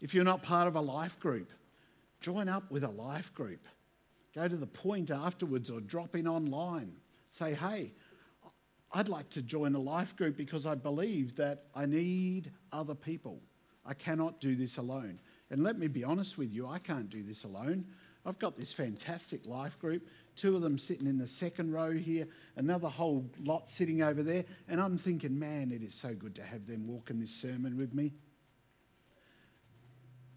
If 0.00 0.14
you're 0.14 0.24
not 0.24 0.42
part 0.42 0.66
of 0.66 0.76
a 0.76 0.80
life 0.80 1.18
group, 1.20 1.50
join 2.20 2.48
up 2.48 2.70
with 2.70 2.84
a 2.84 2.90
life 2.90 3.34
group. 3.34 3.66
Go 4.34 4.46
to 4.48 4.56
the 4.56 4.66
point 4.66 5.10
afterwards 5.10 5.70
or 5.70 5.80
drop 5.80 6.14
in 6.14 6.26
online. 6.26 6.96
Say, 7.30 7.54
hey, 7.54 7.92
I'd 8.92 9.08
like 9.08 9.30
to 9.30 9.42
join 9.42 9.74
a 9.74 9.80
life 9.80 10.16
group 10.16 10.36
because 10.36 10.66
I 10.66 10.74
believe 10.74 11.36
that 11.36 11.64
I 11.74 11.86
need 11.86 12.50
other 12.72 12.94
people. 12.94 13.40
I 13.84 13.94
cannot 13.94 14.40
do 14.40 14.54
this 14.56 14.78
alone. 14.78 15.20
And 15.50 15.62
let 15.62 15.78
me 15.78 15.86
be 15.88 16.04
honest 16.04 16.38
with 16.38 16.52
you, 16.52 16.66
I 16.66 16.78
can't 16.78 17.10
do 17.10 17.22
this 17.22 17.44
alone. 17.44 17.86
I've 18.24 18.38
got 18.38 18.56
this 18.56 18.72
fantastic 18.72 19.48
life 19.48 19.78
group, 19.78 20.06
two 20.36 20.54
of 20.54 20.62
them 20.62 20.78
sitting 20.78 21.06
in 21.06 21.18
the 21.18 21.26
second 21.26 21.72
row 21.72 21.92
here, 21.92 22.26
another 22.56 22.88
whole 22.88 23.24
lot 23.42 23.68
sitting 23.68 24.02
over 24.02 24.22
there, 24.22 24.44
and 24.68 24.80
I'm 24.80 24.98
thinking, 24.98 25.38
man, 25.38 25.72
it 25.72 25.82
is 25.82 25.94
so 25.94 26.12
good 26.14 26.34
to 26.34 26.42
have 26.42 26.66
them 26.66 26.86
walking 26.86 27.18
this 27.18 27.34
sermon 27.34 27.78
with 27.78 27.94
me. 27.94 28.12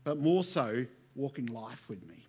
But 0.03 0.19
more 0.19 0.43
so, 0.43 0.85
walking 1.15 1.45
life 1.47 1.87
with 1.89 2.07
me. 2.07 2.25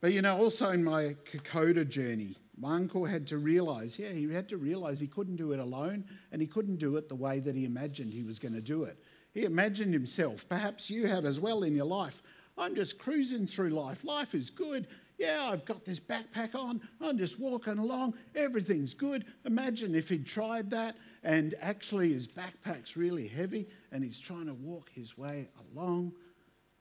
But 0.00 0.12
you 0.12 0.22
know, 0.22 0.36
also 0.36 0.70
in 0.70 0.82
my 0.82 1.16
Kokoda 1.30 1.88
journey, 1.88 2.36
my 2.58 2.74
uncle 2.74 3.04
had 3.04 3.26
to 3.28 3.38
realize, 3.38 3.98
yeah, 3.98 4.10
he 4.10 4.32
had 4.32 4.48
to 4.50 4.56
realize 4.56 5.00
he 5.00 5.06
couldn't 5.06 5.36
do 5.36 5.52
it 5.52 5.60
alone 5.60 6.04
and 6.32 6.40
he 6.40 6.46
couldn't 6.46 6.76
do 6.76 6.96
it 6.96 7.08
the 7.08 7.14
way 7.14 7.40
that 7.40 7.54
he 7.54 7.64
imagined 7.64 8.12
he 8.12 8.22
was 8.22 8.38
going 8.38 8.54
to 8.54 8.60
do 8.60 8.84
it. 8.84 8.98
He 9.32 9.44
imagined 9.44 9.94
himself, 9.94 10.46
perhaps 10.48 10.90
you 10.90 11.06
have 11.06 11.24
as 11.24 11.40
well 11.40 11.62
in 11.62 11.74
your 11.74 11.86
life. 11.86 12.22
I'm 12.58 12.74
just 12.74 12.98
cruising 12.98 13.46
through 13.46 13.70
life. 13.70 14.04
Life 14.04 14.34
is 14.34 14.50
good. 14.50 14.86
Yeah, 15.22 15.50
I've 15.52 15.64
got 15.64 15.84
this 15.84 16.00
backpack 16.00 16.56
on. 16.56 16.80
I'm 17.00 17.16
just 17.16 17.38
walking 17.38 17.78
along. 17.78 18.14
Everything's 18.34 18.92
good. 18.92 19.24
Imagine 19.46 19.94
if 19.94 20.08
he'd 20.08 20.26
tried 20.26 20.68
that 20.70 20.96
and 21.22 21.54
actually 21.60 22.12
his 22.12 22.26
backpack's 22.26 22.96
really 22.96 23.28
heavy 23.28 23.68
and 23.92 24.02
he's 24.02 24.18
trying 24.18 24.46
to 24.46 24.54
walk 24.54 24.90
his 24.92 25.16
way 25.16 25.48
along 25.70 26.12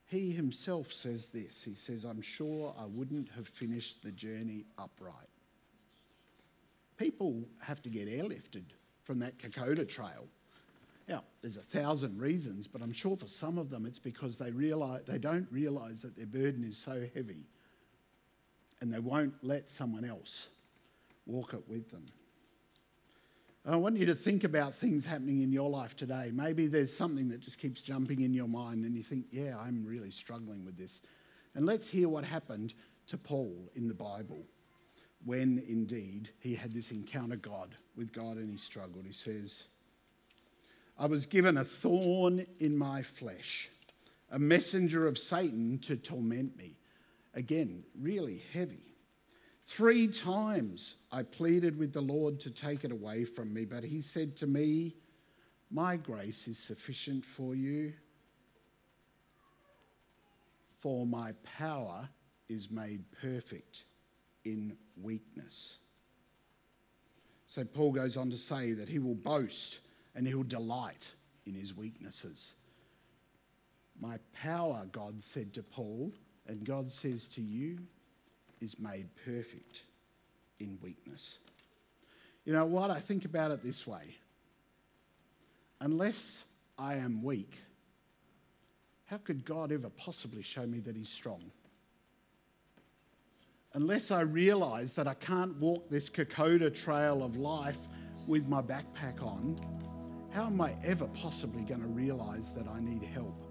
he 0.07 0.31
himself 0.31 0.91
says 0.91 1.29
this 1.29 1.63
He 1.63 1.75
says, 1.75 2.03
I'm 2.03 2.21
sure 2.21 2.73
I 2.79 2.85
wouldn't 2.85 3.29
have 3.29 3.47
finished 3.47 4.01
the 4.01 4.11
journey 4.11 4.65
upright. 4.79 5.13
People 6.97 7.47
have 7.59 7.83
to 7.83 7.89
get 7.89 8.07
airlifted 8.07 8.63
from 9.03 9.19
that 9.19 9.37
Kokoda 9.37 9.87
trail. 9.87 10.27
Now, 11.07 11.23
there's 11.43 11.57
a 11.57 11.61
thousand 11.61 12.19
reasons, 12.19 12.67
but 12.67 12.81
I'm 12.81 12.91
sure 12.91 13.15
for 13.15 13.27
some 13.27 13.59
of 13.59 13.69
them 13.69 13.85
it's 13.85 13.99
because 13.99 14.35
they, 14.37 14.49
realize, 14.49 15.01
they 15.07 15.19
don't 15.19 15.47
realise 15.51 15.99
that 15.99 16.17
their 16.17 16.25
burden 16.25 16.63
is 16.63 16.77
so 16.77 17.05
heavy 17.13 17.45
and 18.81 18.91
they 18.91 18.99
won't 18.99 19.33
let 19.43 19.69
someone 19.69 20.03
else 20.03 20.47
walk 21.25 21.53
it 21.53 21.63
with 21.69 21.89
them. 21.91 22.05
I 23.63 23.75
want 23.75 23.97
you 23.97 24.07
to 24.07 24.15
think 24.15 24.43
about 24.43 24.73
things 24.73 25.05
happening 25.05 25.41
in 25.41 25.51
your 25.51 25.69
life 25.69 25.95
today. 25.95 26.31
Maybe 26.33 26.65
there's 26.65 26.95
something 26.95 27.29
that 27.29 27.41
just 27.41 27.59
keeps 27.59 27.83
jumping 27.83 28.21
in 28.21 28.33
your 28.33 28.47
mind 28.47 28.85
and 28.85 28.95
you 28.95 29.03
think, 29.03 29.27
yeah, 29.31 29.55
I'm 29.55 29.85
really 29.85 30.09
struggling 30.09 30.65
with 30.65 30.77
this. 30.77 31.01
And 31.53 31.67
let's 31.67 31.87
hear 31.87 32.09
what 32.09 32.23
happened 32.23 32.73
to 33.07 33.17
Paul 33.19 33.69
in 33.75 33.87
the 33.87 33.93
Bible 33.93 34.43
when 35.25 35.63
indeed 35.67 36.29
he 36.39 36.55
had 36.55 36.73
this 36.73 36.89
encounter 36.89 37.35
God 37.35 37.75
with 37.95 38.11
God 38.11 38.37
and 38.37 38.49
he 38.49 38.57
struggled. 38.57 39.05
He 39.05 39.13
says, 39.13 39.65
I 40.97 41.05
was 41.05 41.27
given 41.27 41.57
a 41.57 41.63
thorn 41.63 42.47
in 42.59 42.75
my 42.75 43.03
flesh, 43.03 43.69
a 44.31 44.39
messenger 44.39 45.05
of 45.05 45.19
Satan 45.19 45.77
to 45.83 45.97
torment 45.97 46.57
me. 46.57 46.77
Again, 47.33 47.83
really 47.99 48.43
heavy. 48.53 48.95
Three 49.65 50.07
times 50.07 50.95
I 51.11 51.23
pleaded 51.23 51.77
with 51.77 51.93
the 51.93 52.01
Lord 52.01 52.39
to 52.41 52.49
take 52.49 52.83
it 52.83 52.91
away 52.91 53.23
from 53.23 53.53
me, 53.53 53.63
but 53.65 53.83
he 53.83 54.01
said 54.01 54.35
to 54.37 54.47
me, 54.47 54.95
My 55.69 55.95
grace 55.95 56.47
is 56.47 56.59
sufficient 56.59 57.23
for 57.23 57.55
you, 57.55 57.93
for 60.79 61.05
my 61.05 61.31
power 61.43 62.09
is 62.49 62.69
made 62.69 63.03
perfect 63.21 63.85
in 64.43 64.75
weakness. 65.01 65.77
So 67.45 67.63
Paul 67.63 67.91
goes 67.91 68.17
on 68.17 68.29
to 68.29 68.37
say 68.37 68.73
that 68.73 68.89
he 68.89 68.99
will 68.99 69.15
boast 69.15 69.79
and 70.15 70.27
he'll 70.27 70.43
delight 70.43 71.05
in 71.45 71.53
his 71.53 71.75
weaknesses. 71.75 72.53
My 73.99 74.19
power, 74.33 74.87
God 74.91 75.21
said 75.21 75.53
to 75.53 75.63
Paul, 75.63 76.11
and 76.51 76.65
God 76.65 76.91
says 76.91 77.27
to 77.27 77.41
you, 77.41 77.79
is 78.59 78.77
made 78.77 79.07
perfect 79.25 79.83
in 80.59 80.77
weakness. 80.83 81.39
You 82.45 82.53
know 82.53 82.65
what? 82.65 82.91
I 82.91 82.99
think 82.99 83.25
about 83.25 83.51
it 83.51 83.63
this 83.63 83.87
way 83.87 84.15
unless 85.79 86.43
I 86.77 86.95
am 86.95 87.23
weak, 87.23 87.55
how 89.05 89.17
could 89.17 89.45
God 89.45 89.71
ever 89.71 89.89
possibly 89.89 90.43
show 90.43 90.65
me 90.67 90.79
that 90.81 90.95
He's 90.95 91.09
strong? 91.09 91.41
Unless 93.73 94.11
I 94.11 94.21
realize 94.21 94.93
that 94.93 95.07
I 95.07 95.13
can't 95.15 95.55
walk 95.57 95.89
this 95.89 96.09
Kokoda 96.09 96.69
trail 96.69 97.23
of 97.23 97.37
life 97.37 97.79
with 98.27 98.47
my 98.47 98.61
backpack 98.61 99.23
on, 99.23 99.55
how 100.31 100.45
am 100.47 100.59
I 100.61 100.75
ever 100.83 101.07
possibly 101.07 101.63
going 101.63 101.81
to 101.81 101.87
realize 101.87 102.51
that 102.51 102.67
I 102.67 102.79
need 102.79 103.03
help? 103.03 103.43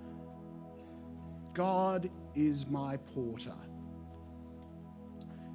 God 1.52 2.10
is 2.34 2.66
my 2.66 2.96
porter. 3.14 3.54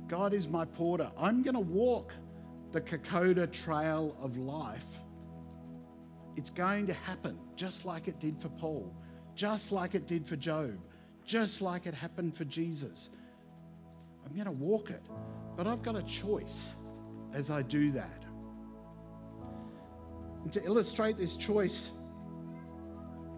God 0.08 0.34
is 0.34 0.48
my 0.48 0.66
porter. 0.66 1.12
I'm 1.18 1.42
going 1.42 1.56
to 1.56 1.60
walk 1.60 2.14
the 2.72 2.82
Kokoda 2.82 3.52
trail 3.52 4.16
of 4.22 4.38
life. 4.38 4.86
It's 6.36 6.50
going 6.50 6.86
to 6.88 6.94
happen 6.94 7.40
just 7.56 7.86
like 7.86 8.08
it 8.08 8.20
did 8.20 8.40
for 8.42 8.50
Paul, 8.50 8.94
just 9.36 9.72
like 9.72 9.96
it 9.96 10.06
did 10.06 10.28
for 10.28 10.36
Job, 10.36 10.78
just 11.26 11.62
like 11.62 11.86
it 11.86 11.94
happened 11.94 12.36
for 12.36 12.46
Jesus. 12.46 13.10
I'm 14.26 14.34
going 14.34 14.46
to 14.46 14.52
walk 14.52 14.90
it, 14.90 15.04
but 15.56 15.68
I've 15.68 15.82
got 15.82 15.96
a 15.96 16.04
choice 16.04 16.76
as 17.34 17.50
I 17.50 17.62
do 17.62 17.92
that. 17.92 18.24
And 20.44 20.52
to 20.54 20.64
illustrate 20.64 21.18
this 21.18 21.36
choice, 21.38 21.92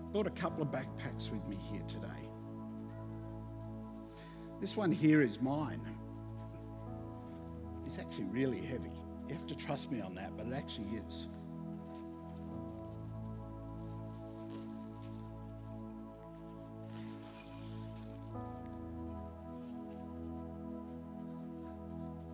I 0.08 0.12
brought 0.12 0.28
a 0.28 0.32
couple 0.32 0.64
of 0.64 0.70
backpacks 0.70 1.32
with 1.32 1.48
me 1.48 1.58
here 1.72 1.84
today. 1.88 2.27
This 4.60 4.76
one 4.76 4.92
here 4.92 5.22
is 5.22 5.40
mine. 5.42 5.82
It's 7.86 8.00
actually 8.00 8.26
really 8.26 8.60
heavy. 8.60 8.92
You 9.28 9.36
have 9.36 9.48
to 9.48 9.56
trust 9.56 9.92
me 9.92 10.02
on 10.02 10.16
that, 10.16 10.36
but 10.36 10.48
it 10.48 10.54
actually 10.54 11.00
is. 11.08 11.28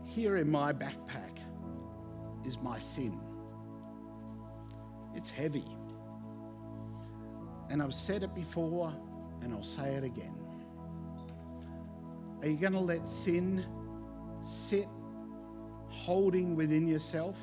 Here 0.06 0.38
in 0.38 0.50
my 0.50 0.72
backpack 0.72 1.40
is 2.46 2.60
my 2.60 2.80
sin. 2.80 3.20
It's 5.16 5.30
heavy. 5.30 5.66
And 7.70 7.82
I've 7.82 7.94
said 7.94 8.24
it 8.24 8.36
before 8.36 8.94
and 9.42 9.54
I'll 9.54 9.64
say 9.64 9.96
it 9.96 10.04
again. 10.04 10.43
Are 12.44 12.48
you 12.48 12.58
going 12.58 12.74
to 12.74 12.80
let 12.80 13.08
sin 13.10 13.66
sit 14.46 14.90
holding 15.88 16.58
within 16.58 16.90
yourself? 16.90 17.38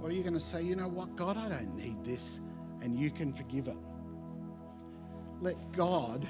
Or 0.00 0.08
are 0.08 0.12
you 0.12 0.22
going 0.22 0.34
to 0.34 0.40
say, 0.40 0.62
you 0.62 0.76
know 0.76 0.86
what, 0.86 1.16
God, 1.16 1.36
I 1.36 1.48
don't 1.48 1.74
need 1.74 2.04
this, 2.04 2.38
and 2.80 2.96
you 2.96 3.10
can 3.10 3.32
forgive 3.32 3.66
it? 3.66 3.76
Let 5.40 5.56
God 5.72 6.28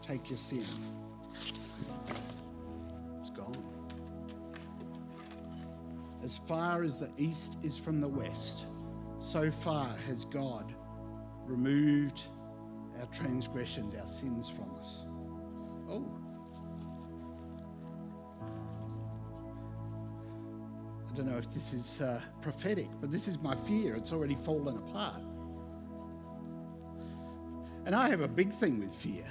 take 0.00 0.30
your 0.30 0.38
sin. 0.38 0.64
It's 3.20 3.30
gone. 3.30 3.56
As 6.22 6.38
far 6.46 6.84
as 6.84 6.98
the 6.98 7.10
east 7.18 7.54
is 7.64 7.76
from 7.78 8.00
the 8.00 8.06
west, 8.06 8.66
so 9.18 9.50
far 9.50 9.88
has 10.06 10.24
God 10.26 10.72
removed 11.46 12.22
our 13.02 13.08
transgressions, 13.08 13.94
our 13.94 14.06
sins 14.06 14.48
from 14.48 14.72
us. 14.80 15.02
Oh, 15.90 16.04
I 21.10 21.16
don't 21.16 21.26
know 21.26 21.36
if 21.36 21.52
this 21.52 21.72
is 21.72 22.00
uh, 22.00 22.20
prophetic, 22.40 22.88
but 23.00 23.10
this 23.10 23.26
is 23.26 23.38
my 23.40 23.56
fear. 23.66 23.96
It's 23.96 24.12
already 24.12 24.36
fallen 24.36 24.78
apart. 24.78 25.20
And 27.84 27.94
I 27.94 28.08
have 28.08 28.20
a 28.20 28.28
big 28.28 28.52
thing 28.52 28.78
with 28.80 28.94
fear. 28.94 29.24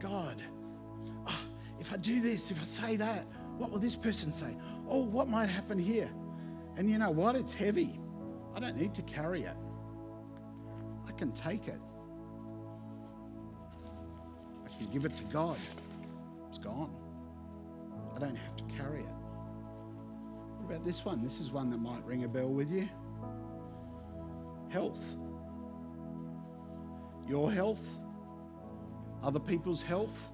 God, 0.00 0.42
oh, 1.28 1.40
if 1.78 1.92
I 1.92 1.96
do 1.96 2.20
this, 2.20 2.50
if 2.50 2.60
I 2.60 2.64
say 2.64 2.96
that, 2.96 3.24
what 3.58 3.70
will 3.70 3.78
this 3.78 3.94
person 3.94 4.32
say? 4.32 4.56
Oh, 4.88 5.04
what 5.04 5.28
might 5.28 5.48
happen 5.48 5.78
here? 5.78 6.10
And 6.76 6.90
you 6.90 6.98
know 6.98 7.10
what? 7.10 7.36
It's 7.36 7.52
heavy. 7.52 8.00
I 8.56 8.60
don't 8.60 8.76
need 8.76 8.92
to 8.94 9.02
carry 9.02 9.44
it, 9.44 9.56
I 11.08 11.12
can 11.12 11.30
take 11.32 11.68
it. 11.68 11.78
Can 14.82 14.90
give 14.90 15.04
it 15.04 15.16
to 15.16 15.24
God. 15.24 15.56
It's 16.48 16.58
gone. 16.58 16.90
I 18.16 18.18
don't 18.18 18.36
have 18.36 18.56
to 18.56 18.64
carry 18.64 19.00
it. 19.00 19.06
What 20.58 20.74
about 20.74 20.84
this 20.84 21.04
one? 21.04 21.22
This 21.22 21.40
is 21.40 21.52
one 21.52 21.70
that 21.70 21.78
might 21.78 22.04
ring 22.04 22.24
a 22.24 22.28
bell 22.28 22.48
with 22.48 22.70
you. 22.70 22.88
Health. 24.70 25.02
Your 27.28 27.52
health, 27.52 27.84
other 29.22 29.38
people's 29.38 29.82
health. 29.82 30.24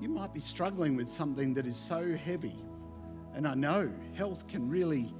You 0.00 0.08
might 0.08 0.32
be 0.32 0.40
struggling 0.40 0.94
with 0.94 1.10
something 1.10 1.52
that 1.54 1.66
is 1.66 1.76
so 1.76 2.14
heavy. 2.14 2.54
And 3.34 3.46
I 3.46 3.54
know 3.54 3.90
health 4.14 4.46
can 4.46 4.68
really 4.68 5.12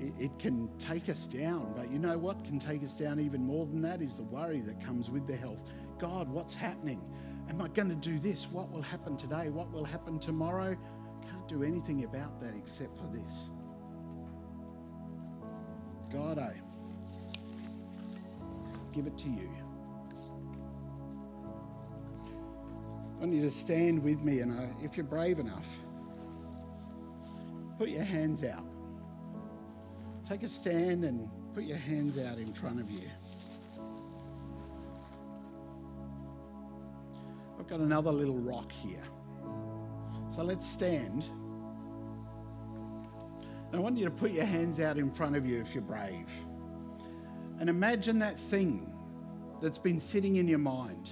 it 0.00 0.36
can 0.40 0.68
take 0.78 1.08
us 1.08 1.26
down. 1.26 1.72
But 1.76 1.92
you 1.92 2.00
know 2.00 2.18
what 2.18 2.44
can 2.44 2.58
take 2.58 2.82
us 2.82 2.92
down 2.92 3.20
even 3.20 3.44
more 3.44 3.66
than 3.66 3.80
that 3.82 4.02
is 4.02 4.14
the 4.14 4.24
worry 4.24 4.60
that 4.62 4.84
comes 4.84 5.10
with 5.10 5.28
the 5.28 5.36
health. 5.36 5.62
God, 6.00 6.28
what's 6.28 6.54
happening? 6.54 7.00
Am 7.48 7.60
I 7.60 7.68
going 7.68 7.88
to 7.88 7.94
do 7.94 8.18
this? 8.18 8.48
What 8.50 8.70
will 8.70 8.82
happen 8.82 9.16
today? 9.16 9.48
What 9.48 9.70
will 9.70 9.84
happen 9.84 10.18
tomorrow? 10.18 10.76
Can't 11.22 11.48
do 11.48 11.62
anything 11.62 12.04
about 12.04 12.40
that 12.40 12.54
except 12.56 12.96
for 12.98 13.06
this. 13.12 13.50
God, 16.12 16.38
I 16.38 16.54
give 18.92 19.06
it 19.06 19.18
to 19.18 19.28
you. 19.28 19.50
I 23.16 23.20
want 23.20 23.32
you 23.32 23.42
to 23.42 23.50
stand 23.50 24.02
with 24.02 24.20
me, 24.20 24.40
and 24.40 24.52
I, 24.52 24.68
if 24.82 24.96
you're 24.96 25.04
brave 25.06 25.38
enough, 25.38 25.66
put 27.78 27.88
your 27.88 28.04
hands 28.04 28.44
out. 28.44 28.74
Take 30.28 30.42
a 30.42 30.48
stand 30.48 31.04
and 31.04 31.28
put 31.54 31.64
your 31.64 31.78
hands 31.78 32.18
out 32.18 32.38
in 32.38 32.52
front 32.52 32.80
of 32.80 32.90
you. 32.90 33.08
I've 37.64 37.70
got 37.70 37.80
another 37.80 38.12
little 38.12 38.36
rock 38.36 38.70
here. 38.70 39.02
So 40.36 40.42
let's 40.42 40.68
stand. 40.68 41.24
And 43.68 43.74
I 43.74 43.78
want 43.78 43.96
you 43.96 44.04
to 44.04 44.10
put 44.10 44.32
your 44.32 44.44
hands 44.44 44.80
out 44.80 44.98
in 44.98 45.10
front 45.10 45.34
of 45.34 45.46
you 45.46 45.62
if 45.62 45.72
you're 45.72 45.82
brave. 45.82 46.28
And 47.58 47.70
imagine 47.70 48.18
that 48.18 48.38
thing 48.50 48.94
that's 49.62 49.78
been 49.78 49.98
sitting 49.98 50.36
in 50.36 50.46
your 50.46 50.58
mind. 50.58 51.08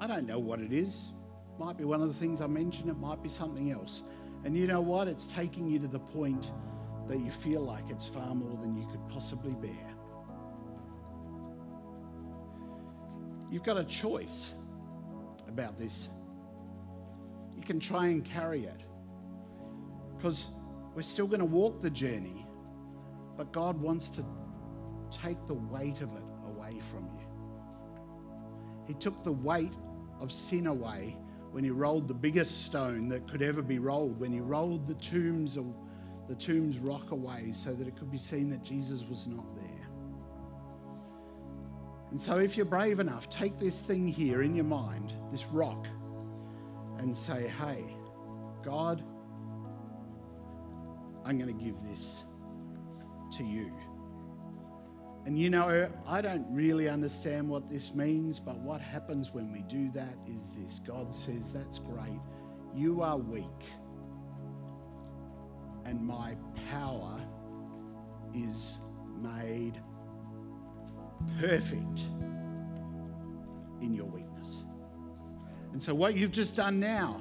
I 0.00 0.08
don't 0.08 0.26
know 0.26 0.40
what 0.40 0.58
it 0.58 0.72
is. 0.72 1.12
Might 1.56 1.76
be 1.76 1.84
one 1.84 2.02
of 2.02 2.08
the 2.08 2.14
things 2.14 2.40
I 2.40 2.48
mentioned, 2.48 2.90
it 2.90 2.98
might 2.98 3.22
be 3.22 3.28
something 3.28 3.70
else. 3.70 4.02
And 4.44 4.56
you 4.56 4.66
know 4.66 4.80
what? 4.80 5.06
It's 5.06 5.26
taking 5.26 5.68
you 5.68 5.78
to 5.78 5.86
the 5.86 6.00
point 6.00 6.50
that 7.06 7.20
you 7.20 7.30
feel 7.30 7.60
like 7.60 7.84
it's 7.90 8.08
far 8.08 8.34
more 8.34 8.58
than 8.60 8.76
you 8.76 8.88
could 8.88 9.08
possibly 9.08 9.52
bear. 9.52 9.94
You've 13.52 13.62
got 13.62 13.76
a 13.76 13.84
choice 13.84 14.54
about 15.50 15.78
this. 15.78 16.08
You 17.54 17.62
can 17.62 17.78
try 17.78 18.06
and 18.06 18.24
carry 18.24 18.64
it 18.64 18.80
because 20.16 20.48
we're 20.94 21.02
still 21.02 21.26
going 21.26 21.40
to 21.40 21.46
walk 21.46 21.82
the 21.82 21.90
journey, 21.90 22.46
but 23.36 23.52
God 23.52 23.80
wants 23.80 24.08
to 24.10 24.24
take 25.10 25.38
the 25.46 25.54
weight 25.54 26.00
of 26.00 26.14
it 26.14 26.22
away 26.46 26.80
from 26.90 27.04
you. 27.18 27.26
He 28.86 28.94
took 28.94 29.22
the 29.22 29.32
weight 29.32 29.74
of 30.20 30.32
sin 30.32 30.66
away 30.66 31.16
when 31.52 31.64
he 31.64 31.70
rolled 31.70 32.08
the 32.08 32.14
biggest 32.14 32.64
stone 32.64 33.08
that 33.08 33.28
could 33.28 33.42
ever 33.42 33.62
be 33.62 33.78
rolled, 33.78 34.18
when 34.18 34.32
he 34.32 34.40
rolled 34.40 34.86
the 34.86 34.94
tombs 34.94 35.58
the 36.28 36.36
tomb's 36.36 36.78
rock 36.78 37.10
away 37.10 37.50
so 37.52 37.74
that 37.74 37.88
it 37.88 37.96
could 37.96 38.10
be 38.10 38.18
seen 38.18 38.48
that 38.50 38.62
Jesus 38.62 39.04
was 39.08 39.26
not 39.26 39.44
there. 39.56 39.69
And 42.10 42.20
so, 42.20 42.38
if 42.38 42.56
you're 42.56 42.66
brave 42.66 42.98
enough, 42.98 43.30
take 43.30 43.58
this 43.58 43.80
thing 43.80 44.08
here 44.08 44.42
in 44.42 44.54
your 44.54 44.64
mind, 44.64 45.12
this 45.30 45.46
rock, 45.46 45.86
and 46.98 47.16
say, 47.16 47.46
Hey, 47.46 47.84
God, 48.64 49.02
I'm 51.24 51.38
going 51.38 51.56
to 51.56 51.64
give 51.64 51.80
this 51.82 52.24
to 53.36 53.44
you. 53.44 53.72
And 55.26 55.38
you 55.38 55.50
know, 55.50 55.88
I 56.06 56.20
don't 56.20 56.46
really 56.52 56.88
understand 56.88 57.48
what 57.48 57.68
this 57.70 57.94
means, 57.94 58.40
but 58.40 58.58
what 58.58 58.80
happens 58.80 59.32
when 59.32 59.52
we 59.52 59.62
do 59.62 59.90
that 59.92 60.16
is 60.26 60.50
this 60.56 60.80
God 60.80 61.14
says, 61.14 61.52
That's 61.52 61.78
great. 61.78 62.20
You 62.74 63.02
are 63.02 63.18
weak 63.18 63.46
and 65.90 66.00
my 66.00 66.36
power 66.70 67.20
is 68.34 68.78
made 69.20 69.80
perfect 71.38 72.00
in 73.80 73.94
your 73.94 74.06
weakness. 74.06 74.64
And 75.72 75.82
so, 75.82 75.94
what 75.94 76.16
you've 76.16 76.32
just 76.32 76.56
done 76.56 76.80
now, 76.80 77.20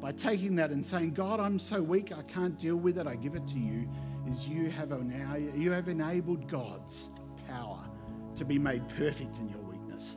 by 0.00 0.12
taking 0.12 0.54
that 0.56 0.70
and 0.70 0.84
saying, 0.84 1.12
God, 1.12 1.40
I'm 1.40 1.58
so 1.58 1.82
weak, 1.82 2.12
I 2.16 2.22
can't 2.22 2.58
deal 2.58 2.76
with 2.76 2.98
it, 2.98 3.06
I 3.06 3.16
give 3.16 3.34
it 3.34 3.46
to 3.48 3.58
you, 3.58 3.88
is 4.30 4.46
you 4.46 4.70
have, 4.70 4.90
now, 4.90 5.36
you 5.36 5.72
have 5.72 5.88
enabled 5.88 6.48
God's 6.48 7.10
power 7.48 7.80
to 8.36 8.44
be 8.44 8.58
made 8.58 8.88
perfect 8.90 9.36
in 9.38 9.48
your 9.48 9.62
weakness. 9.62 10.16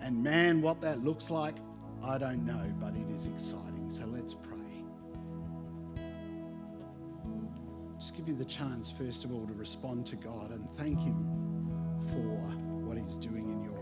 And 0.00 0.22
man, 0.22 0.60
what 0.60 0.80
that 0.82 1.00
looks 1.00 1.30
like, 1.30 1.56
I 2.02 2.18
don't 2.18 2.44
know, 2.44 2.72
but 2.80 2.94
it 2.94 3.10
is 3.16 3.26
exciting. 3.26 3.90
So 3.90 4.04
let's 4.06 4.34
pray. 4.34 4.50
just 8.00 8.16
give 8.16 8.26
you 8.26 8.34
the 8.34 8.44
chance, 8.44 8.90
first 8.90 9.24
of 9.24 9.32
all, 9.32 9.46
to 9.46 9.52
respond 9.52 10.06
to 10.06 10.16
God 10.16 10.50
and 10.52 10.66
thank 10.76 10.98
Him 10.98 11.59
for 12.10 12.50
what 12.86 12.98
He's 12.98 13.14
doing 13.16 13.44
in 13.50 13.62
your 13.62 13.79